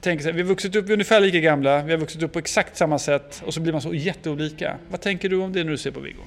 tänker 0.00 0.22
så 0.22 0.28
här, 0.28 0.36
vi 0.36 0.42
har 0.42 0.48
vuxit 0.48 0.76
upp, 0.76 0.84
vi 0.84 0.88
är 0.88 0.92
ungefär 0.92 1.20
lika 1.20 1.38
gamla, 1.40 1.82
vi 1.82 1.92
har 1.92 1.98
vuxit 1.98 2.22
upp 2.22 2.32
på 2.32 2.38
exakt 2.38 2.76
samma 2.76 2.98
sätt 2.98 3.42
och 3.46 3.54
så 3.54 3.60
blir 3.60 3.72
man 3.72 3.82
så 3.82 3.94
jätteolika. 3.94 4.76
Vad 4.90 5.00
tänker 5.00 5.28
du 5.28 5.36
om 5.36 5.52
det 5.52 5.64
när 5.64 5.70
du 5.70 5.76
ser 5.76 5.90
på 5.90 6.00
Viggo? 6.00 6.22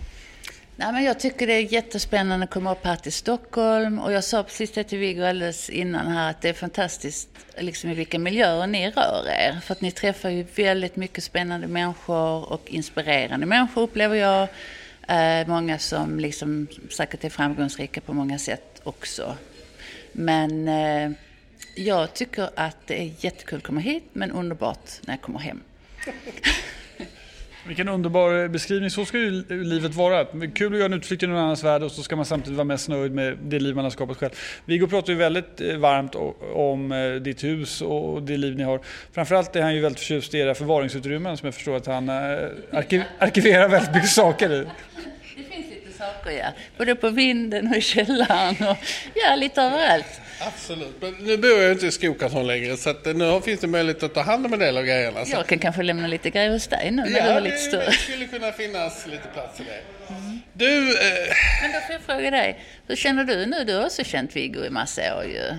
Nej, 0.76 0.94
men 0.94 1.04
jag 1.04 1.20
tycker 1.20 1.48
det 1.48 1.54
är 1.54 1.74
jättespännande 1.74 2.44
att 2.44 2.50
komma 2.50 2.72
upp 2.72 2.86
här 2.86 2.96
till 2.96 3.12
Stockholm 3.12 4.00
och 4.00 4.12
jag 4.12 4.24
sa 4.24 4.44
precis 4.44 4.72
det 4.72 4.84
till 4.84 4.98
Viggo 4.98 5.24
alldeles 5.24 5.70
innan 5.70 6.08
här 6.08 6.30
att 6.30 6.42
det 6.42 6.50
är 6.50 6.54
fantastiskt 6.54 7.30
liksom, 7.58 7.90
i 7.90 7.94
vilka 7.94 8.20
miljöer 8.20 8.68
ni 8.68 8.90
rör 8.90 9.30
er. 9.30 9.60
För 9.64 9.74
att 9.74 9.82
ni 9.82 9.92
träffar 9.92 10.30
ju 10.30 10.46
väldigt 10.56 10.96
mycket 10.96 11.24
spännande 11.24 11.68
människor 11.68 12.52
och 12.52 12.62
inspirerande 12.66 13.46
människor 13.46 13.82
upplever 13.82 14.16
jag. 14.16 14.48
Eh, 15.12 15.48
många 15.48 15.80
som 15.80 16.20
liksom 16.20 16.68
säkert 16.90 17.24
är 17.24 17.30
framgångsrika 17.30 18.02
på 18.02 18.14
många 18.14 18.40
sätt 18.40 18.82
också. 18.84 19.38
Men 20.12 20.68
eh, 20.68 21.12
jag 21.76 22.14
tycker 22.14 22.50
att 22.56 22.78
det 22.88 23.02
är 23.02 23.12
jättekul 23.20 23.58
att 23.58 23.64
komma 23.64 23.80
hit 23.80 24.04
men 24.14 24.32
underbart 24.32 24.90
när 25.02 25.14
jag 25.14 25.22
kommer 25.22 25.40
hem. 25.40 25.62
Vilken 27.68 27.90
underbar 27.90 28.48
beskrivning. 28.48 28.90
Så 28.90 29.06
ska 29.06 29.18
ju 29.18 29.44
livet 29.64 29.96
vara. 29.96 30.26
Kul 30.56 30.74
att 30.74 30.80
göra 30.80 30.86
en 30.86 30.94
utflykt 30.94 31.24
i 31.24 31.28
någon 31.28 31.38
annans 31.38 31.64
värld 31.64 31.84
och 31.84 31.92
så 31.92 32.04
ska 32.04 32.16
man 32.16 32.26
samtidigt 32.26 32.58
vara 32.58 32.66
mest 32.66 32.90
nöjd 32.90 33.12
med 33.12 33.38
det 33.44 33.60
liv 33.60 33.76
man 33.76 33.84
har 33.84 33.92
skapat 33.92 34.18
själv. 34.18 34.32
Viggo 34.66 34.88
pratar 34.88 35.14
ju 35.14 35.20
väldigt 35.20 35.62
eh, 35.62 35.78
varmt 35.78 36.16
om 36.54 36.92
eh, 36.92 37.12
ditt 37.12 37.44
hus 37.44 37.82
och 37.82 38.24
det 38.24 38.38
liv 38.38 38.56
ni 38.56 38.64
har. 38.64 38.80
Framförallt 39.12 39.56
är 39.56 39.62
han 39.62 39.76
ju 39.76 39.82
väldigt 39.82 40.00
förtjust 40.00 40.34
i 40.34 40.38
era 40.38 40.56
förvaringsutrymmen 40.56 41.38
som 41.38 41.46
jag 41.48 41.56
förstår 41.56 41.78
att 41.78 41.86
han 41.86 42.10
eh, 42.10 42.16
arkiv 42.72 43.04
arkiverar 43.20 43.70
väldigt 43.70 43.94
mycket 43.94 44.10
saker 44.10 44.54
i. 44.54 44.66
Det 45.36 45.44
finns 45.44 45.70
lite 45.70 45.98
saker 45.98 46.32
ja. 46.32 46.48
Både 46.78 46.96
på 46.96 47.10
vinden 47.10 47.68
och 47.68 47.76
i 47.76 47.82
källaren 47.82 48.56
och 48.70 48.78
ja, 49.14 49.36
lite 49.36 49.62
överallt. 49.62 50.22
Absolut, 50.48 51.02
men 51.02 51.14
nu 51.20 51.38
bor 51.38 51.50
jag 51.50 51.72
inte 51.72 51.88
i 51.88 51.92
Skokarton 51.92 52.48
längre 52.48 52.78
så 52.78 52.90
att 52.90 53.06
nu 53.06 53.42
finns 53.42 53.60
det 53.60 53.68
möjlighet 53.68 54.04
att 54.04 54.14
ta 54.14 54.22
hand 54.22 54.46
om 54.46 54.54
en 54.54 54.60
del 54.60 54.78
av 54.78 54.84
grejerna. 54.84 55.26
Så. 55.26 55.36
Jag 55.36 55.48
kan 55.48 55.60
kanske 55.60 55.84
lämna 55.84 56.08
lite 56.08 56.30
grejer 56.30 56.52
hos 56.52 56.68
dig 56.68 56.92
nu 56.92 57.02
när 57.02 57.20
ja, 57.20 57.26
du 57.26 57.32
har 57.32 57.42
lite 57.42 57.58
större. 57.58 57.86
det 57.86 57.92
skulle 57.92 58.28
kunna 58.28 58.52
finnas 58.52 59.08
lite 59.08 59.28
plats 59.34 59.60
i 59.60 59.64
det. 59.64 60.14
Mm. 60.14 60.40
Du... 60.54 60.90
Eh... 60.90 61.36
Men 61.62 61.72
då 61.72 61.80
får 61.80 61.94
jag 61.94 62.02
fråga 62.02 62.32
dig, 62.32 62.60
hur 62.88 62.96
känner 62.96 63.24
du 63.24 63.46
nu? 63.46 63.64
Du 63.64 63.76
har 63.76 63.86
också 63.86 64.04
känt 64.04 64.36
Viggo 64.36 64.66
i 64.66 64.70
massa 64.70 65.18
år 65.18 65.24
ju. 65.24 65.56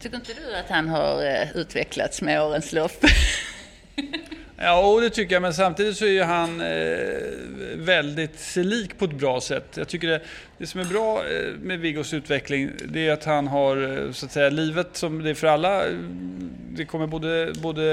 Tycker 0.00 0.16
inte 0.16 0.32
du 0.32 0.56
att 0.56 0.68
han 0.68 0.88
har 0.88 1.24
eh, 1.24 1.56
utvecklats 1.56 2.22
med 2.22 2.42
årens 2.42 2.72
lopp? 2.72 3.04
Ja, 4.58 4.98
det 5.00 5.10
tycker 5.10 5.34
jag. 5.34 5.42
Men 5.42 5.54
samtidigt 5.54 5.96
så 5.96 6.04
är 6.04 6.10
ju 6.10 6.22
han 6.22 6.60
eh, 6.60 6.66
väldigt 7.74 8.38
sig 8.38 8.64
lik 8.64 8.98
på 8.98 9.04
ett 9.04 9.14
bra 9.14 9.40
sätt. 9.40 9.76
Jag 9.76 9.88
tycker 9.88 10.08
det, 10.08 10.20
det 10.58 10.66
som 10.66 10.80
är 10.80 10.84
bra 10.84 11.18
eh, 11.18 11.54
med 11.60 11.80
Viggos 11.80 12.14
utveckling, 12.14 12.70
det 12.84 13.08
är 13.08 13.12
att 13.12 13.24
han 13.24 13.46
har 13.46 14.06
eh, 14.06 14.12
så 14.12 14.26
att 14.26 14.32
säga 14.32 14.50
livet 14.50 14.88
som 14.92 15.22
det 15.22 15.30
är 15.30 15.34
för 15.34 15.46
alla. 15.46 15.82
Det 16.70 16.84
kommer 16.84 17.06
både, 17.06 17.52
både 17.62 17.84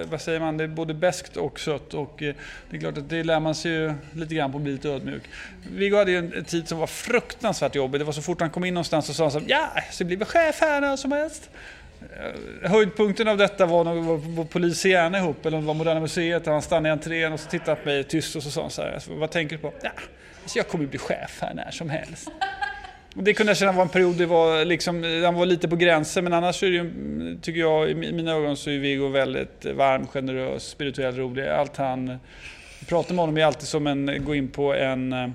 eh, 0.00 0.10
vad 0.10 0.20
säger 0.20 0.40
man, 0.40 0.56
det 0.56 0.64
är 0.64 0.68
både 0.68 0.94
beskt 0.94 1.36
och 1.36 1.60
sött 1.60 1.94
och 1.94 2.14
det 2.70 2.76
är 2.76 2.80
klart 2.80 2.98
att 2.98 3.08
det 3.08 3.24
lär 3.24 3.40
man 3.40 3.54
sig 3.54 3.72
ju 3.72 3.94
lite 4.12 4.34
grann 4.34 4.52
på 4.52 4.58
att 4.58 4.64
bli 4.64 4.72
lite 4.72 4.88
ödmjuk. 4.88 5.22
Viggo 5.70 5.96
hade 5.96 6.10
ju 6.10 6.18
en 6.18 6.44
tid 6.44 6.68
som 6.68 6.78
var 6.78 6.86
fruktansvärt 6.86 7.74
jobbig. 7.74 8.00
Det 8.00 8.04
var 8.04 8.12
så 8.12 8.22
fort 8.22 8.40
han 8.40 8.50
kom 8.50 8.64
in 8.64 8.74
någonstans 8.74 9.06
så 9.06 9.14
sa 9.14 9.24
han 9.24 9.30
så 9.30 9.40
ja, 9.46 9.68
så 9.90 10.04
blir 10.04 10.16
vi 10.16 10.24
chef 10.24 10.60
här 10.60 10.80
när 10.80 10.96
som 10.96 11.12
helst. 11.12 11.50
Eh, 12.00 12.70
höjdpunkten 12.70 13.28
av 13.28 13.36
detta 13.36 13.66
var 13.66 13.84
när 13.84 13.94
vi 13.94 14.00
var 14.00 14.36
på 14.36 14.44
Polisiana 14.44 15.18
ihop, 15.18 15.46
eller 15.46 15.56
om 15.56 15.62
det 15.62 15.66
var 15.66 15.74
Moderna 15.74 16.00
Museet, 16.00 16.44
där 16.44 16.52
han 16.52 16.62
stannade 16.62 16.88
i 16.88 16.92
entrén 16.92 17.32
och 17.32 17.40
så 17.40 17.50
tittade 17.50 17.76
på 17.76 17.88
mig 17.88 18.04
tyst 18.04 18.36
och 18.36 18.42
så 18.42 18.50
sa 18.50 18.60
han 18.60 18.70
så 18.70 18.82
här, 18.82 18.92
alltså, 18.92 19.14
vad 19.14 19.30
tänker 19.30 19.56
du 19.56 19.62
på? 19.62 19.72
Ja, 19.82 19.90
alltså 20.42 20.58
jag 20.58 20.68
kommer 20.68 20.86
bli 20.86 20.98
chef 20.98 21.38
här 21.40 21.54
när 21.54 21.70
som 21.70 21.90
helst. 21.90 22.30
Det 23.14 23.34
kunde 23.34 23.50
jag 23.50 23.56
känna 23.56 23.72
var 23.72 23.82
en 23.82 23.88
period 23.88 24.16
det 24.16 24.26
var 24.26 24.64
liksom, 24.64 25.22
han 25.24 25.34
var 25.34 25.46
lite 25.46 25.68
på 25.68 25.76
gränsen, 25.76 26.24
men 26.24 26.32
annars 26.32 26.62
är 26.62 26.66
det 26.66 26.76
ju, 26.76 27.38
tycker 27.42 27.60
jag, 27.60 27.90
i 27.90 27.94
mina 27.94 28.32
ögon 28.32 28.56
så 28.56 28.70
är 28.70 28.78
Viggo 28.78 29.08
väldigt 29.08 29.64
varm, 29.64 30.06
generös, 30.06 30.62
spirituell, 30.68 31.16
rolig. 31.16 31.48
Allt 31.48 31.76
han 31.76 32.18
pratar 32.86 33.14
med 33.14 33.22
honom 33.22 33.36
är 33.36 33.44
alltid 33.44 33.68
som 33.68 33.86
en, 33.86 34.24
gå 34.24 34.34
in 34.34 34.48
på 34.48 34.74
en 34.74 35.12
eh, 35.12 35.28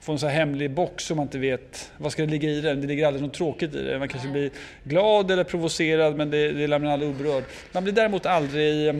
få 0.00 0.12
en 0.12 0.18
så 0.18 0.26
här 0.26 0.34
hemlig 0.34 0.70
box 0.70 1.04
som 1.04 1.16
man 1.16 1.26
inte 1.26 1.38
vet 1.38 1.92
vad 1.96 2.12
ska 2.12 2.22
det 2.22 2.30
ligga 2.30 2.48
i 2.48 2.60
den. 2.60 2.80
Det 2.80 2.86
ligger 2.86 3.06
aldrig 3.06 3.22
något 3.22 3.34
tråkigt 3.34 3.74
i 3.74 3.82
det. 3.82 3.98
Man 3.98 4.08
kanske 4.08 4.28
blir 4.28 4.50
glad 4.84 5.30
eller 5.30 5.44
provocerad 5.44 6.16
men 6.16 6.30
det, 6.30 6.52
det 6.52 6.66
lämnar 6.66 6.92
aldrig 6.92 7.10
oberörd. 7.10 7.44
Man 7.72 7.84
blir 7.84 7.94
däremot 7.94 8.26
aldrig 8.26 8.88
eh, 8.88 8.94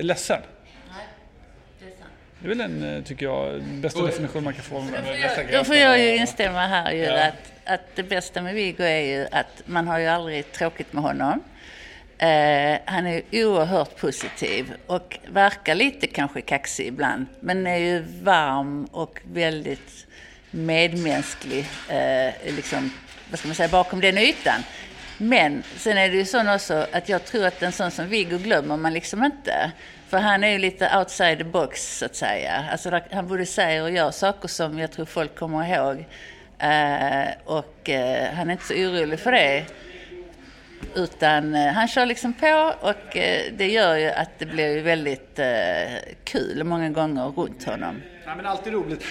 ledsen. 0.00 0.40
Det 2.38 2.46
är 2.46 2.48
väl 2.48 2.58
den, 2.58 2.96
eh, 2.96 3.02
tycker 3.02 3.26
jag, 3.26 3.62
bästa 3.62 4.02
definition 4.02 4.44
man 4.44 4.54
kan 4.54 4.62
få. 4.62 4.84
Då 5.52 5.64
får 5.64 5.76
jag 5.76 5.98
ju 5.98 6.16
instämma 6.16 6.66
här 6.66 6.92
ju 6.92 7.02
ja. 7.02 7.26
att, 7.26 7.52
att 7.64 7.80
det 7.94 8.02
bästa 8.02 8.42
med 8.42 8.54
Viggo 8.54 8.84
är 8.84 9.00
ju 9.00 9.26
att 9.30 9.62
man 9.66 9.88
har 9.88 9.98
ju 9.98 10.06
aldrig 10.06 10.52
tråkigt 10.52 10.92
med 10.92 11.02
honom. 11.02 11.40
Eh, 12.18 12.78
han 12.84 13.06
är 13.06 13.22
oerhört 13.32 13.96
positiv 13.96 14.74
och 14.86 15.18
verkar 15.28 15.74
lite 15.74 16.06
kanske 16.06 16.40
kaxig 16.40 16.86
ibland. 16.86 17.26
Men 17.40 17.66
är 17.66 17.76
ju 17.76 18.04
varm 18.22 18.84
och 18.84 19.20
väldigt 19.32 20.06
medmänsklig, 20.50 21.66
eh, 21.88 22.54
liksom, 22.56 22.90
vad 23.30 23.38
ska 23.38 23.48
man 23.48 23.54
säga, 23.54 23.68
bakom 23.68 24.00
den 24.00 24.18
ytan. 24.18 24.62
Men 25.18 25.62
sen 25.76 25.98
är 25.98 26.10
det 26.10 26.16
ju 26.16 26.24
så 26.24 26.54
också 26.54 26.86
att 26.92 27.08
jag 27.08 27.24
tror 27.24 27.46
att 27.46 27.62
en 27.62 27.72
sån 27.72 27.90
som 27.90 28.08
Viggo 28.08 28.38
glömmer 28.38 28.76
man 28.76 28.92
liksom 28.92 29.24
inte. 29.24 29.72
För 30.08 30.18
han 30.18 30.44
är 30.44 30.48
ju 30.48 30.58
lite 30.58 30.98
outside 30.98 31.38
the 31.38 31.44
box 31.44 31.98
så 31.98 32.04
att 32.04 32.16
säga. 32.16 32.64
Alltså, 32.72 33.00
han 33.10 33.28
både 33.28 33.46
säger 33.46 33.82
och 33.82 33.90
gör 33.90 34.10
saker 34.10 34.48
som 34.48 34.78
jag 34.78 34.90
tror 34.92 35.06
folk 35.06 35.34
kommer 35.34 35.74
ihåg. 35.74 36.04
Eh, 36.58 37.28
och 37.44 37.90
eh, 37.90 38.34
han 38.34 38.48
är 38.48 38.52
inte 38.52 38.64
så 38.64 38.74
orolig 38.74 39.20
för 39.20 39.32
det. 39.32 39.64
Utan 40.94 41.54
eh, 41.54 41.72
han 41.72 41.88
kör 41.88 42.06
liksom 42.06 42.32
på 42.32 42.72
och 42.80 43.16
eh, 43.16 43.42
det 43.56 43.68
gör 43.68 43.96
ju 43.96 44.08
att 44.08 44.38
det 44.38 44.46
blir 44.46 44.82
väldigt 44.82 45.38
eh, 45.38 45.46
kul 46.24 46.64
många 46.64 46.90
gånger 46.90 47.22
runt 47.22 47.64
honom. 47.64 48.02
Ja, 48.26 48.34
men 48.34 48.46
alltid 48.46 48.72
roligt. 48.72 49.04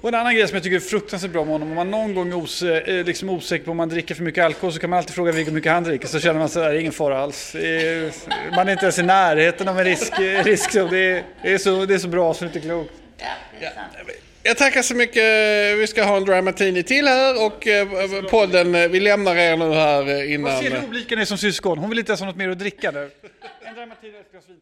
Och 0.00 0.08
en 0.08 0.14
annan 0.14 0.34
grej 0.34 0.48
som 0.48 0.54
jag 0.54 0.62
tycker 0.62 0.76
är 0.76 0.80
fruktansvärt 0.80 1.30
bra 1.30 1.44
med 1.44 1.52
honom, 1.52 1.68
om 1.68 1.74
man 1.74 1.90
någon 1.90 2.14
gång 2.14 2.28
är 2.28 2.36
os 2.36 2.62
liksom 2.86 3.30
osäker 3.30 3.64
på 3.64 3.70
om 3.70 3.76
man 3.76 3.88
dricker 3.88 4.14
för 4.14 4.22
mycket 4.22 4.44
alkohol 4.44 4.72
så 4.72 4.78
kan 4.78 4.90
man 4.90 4.98
alltid 4.98 5.14
fråga 5.14 5.32
hur 5.32 5.50
mycket 5.50 5.72
han 5.72 5.84
dricker 5.84 6.08
så 6.08 6.20
känner 6.20 6.40
man 6.40 6.48
sig, 6.48 6.62
det 6.62 6.68
är 6.68 6.80
ingen 6.80 6.92
fara 6.92 7.18
alls. 7.18 7.54
man 8.56 8.68
är 8.68 8.72
inte 8.72 8.84
ens 8.84 8.98
i 8.98 9.02
närheten 9.02 9.68
av 9.68 9.78
en 9.78 9.84
risk, 9.84 10.12
risk 10.44 10.72
det, 10.72 10.80
är, 10.80 11.24
det, 11.42 11.52
är 11.52 11.58
så, 11.58 11.86
det 11.86 11.94
är 11.94 11.98
så 11.98 12.08
bra 12.08 12.34
så 12.34 12.44
det 12.44 12.44
är 12.44 12.48
inte 12.48 12.60
klokt. 12.60 12.92
Ja, 13.18 13.26
det 13.60 13.66
är 13.66 13.70
sant. 13.70 14.29
Jag 14.42 14.58
tackar 14.58 14.82
så 14.82 14.94
mycket. 14.94 15.22
Vi 15.78 15.86
ska 15.86 16.04
ha 16.04 16.16
en 16.16 16.24
Dry 16.24 16.42
Martini 16.42 16.82
till 16.82 17.06
här 17.06 17.46
och 17.46 17.66
eh, 17.66 18.22
podden, 18.30 18.74
eh, 18.74 18.88
vi 18.88 19.00
lämnar 19.00 19.36
er 19.36 19.56
nu 19.56 19.72
här 19.72 20.08
eh, 20.08 20.32
innan... 20.34 20.52
Vad 20.52 20.62
ser 20.62 20.70
du 20.70 20.86
olika 20.88 21.16
ni 21.16 21.26
som 21.26 21.38
syskon? 21.38 21.78
Hon 21.78 21.90
vill 21.90 21.98
inte 21.98 22.10
ens 22.10 22.20
ha 22.20 22.26
något 22.26 22.36
mer 22.36 22.48
att 22.48 22.58
dricka 22.58 22.90
nu. 22.90 22.98
En 22.98 23.76
och 23.76 24.04
ett 24.04 24.32
glas 24.32 24.48
vin 24.48 24.56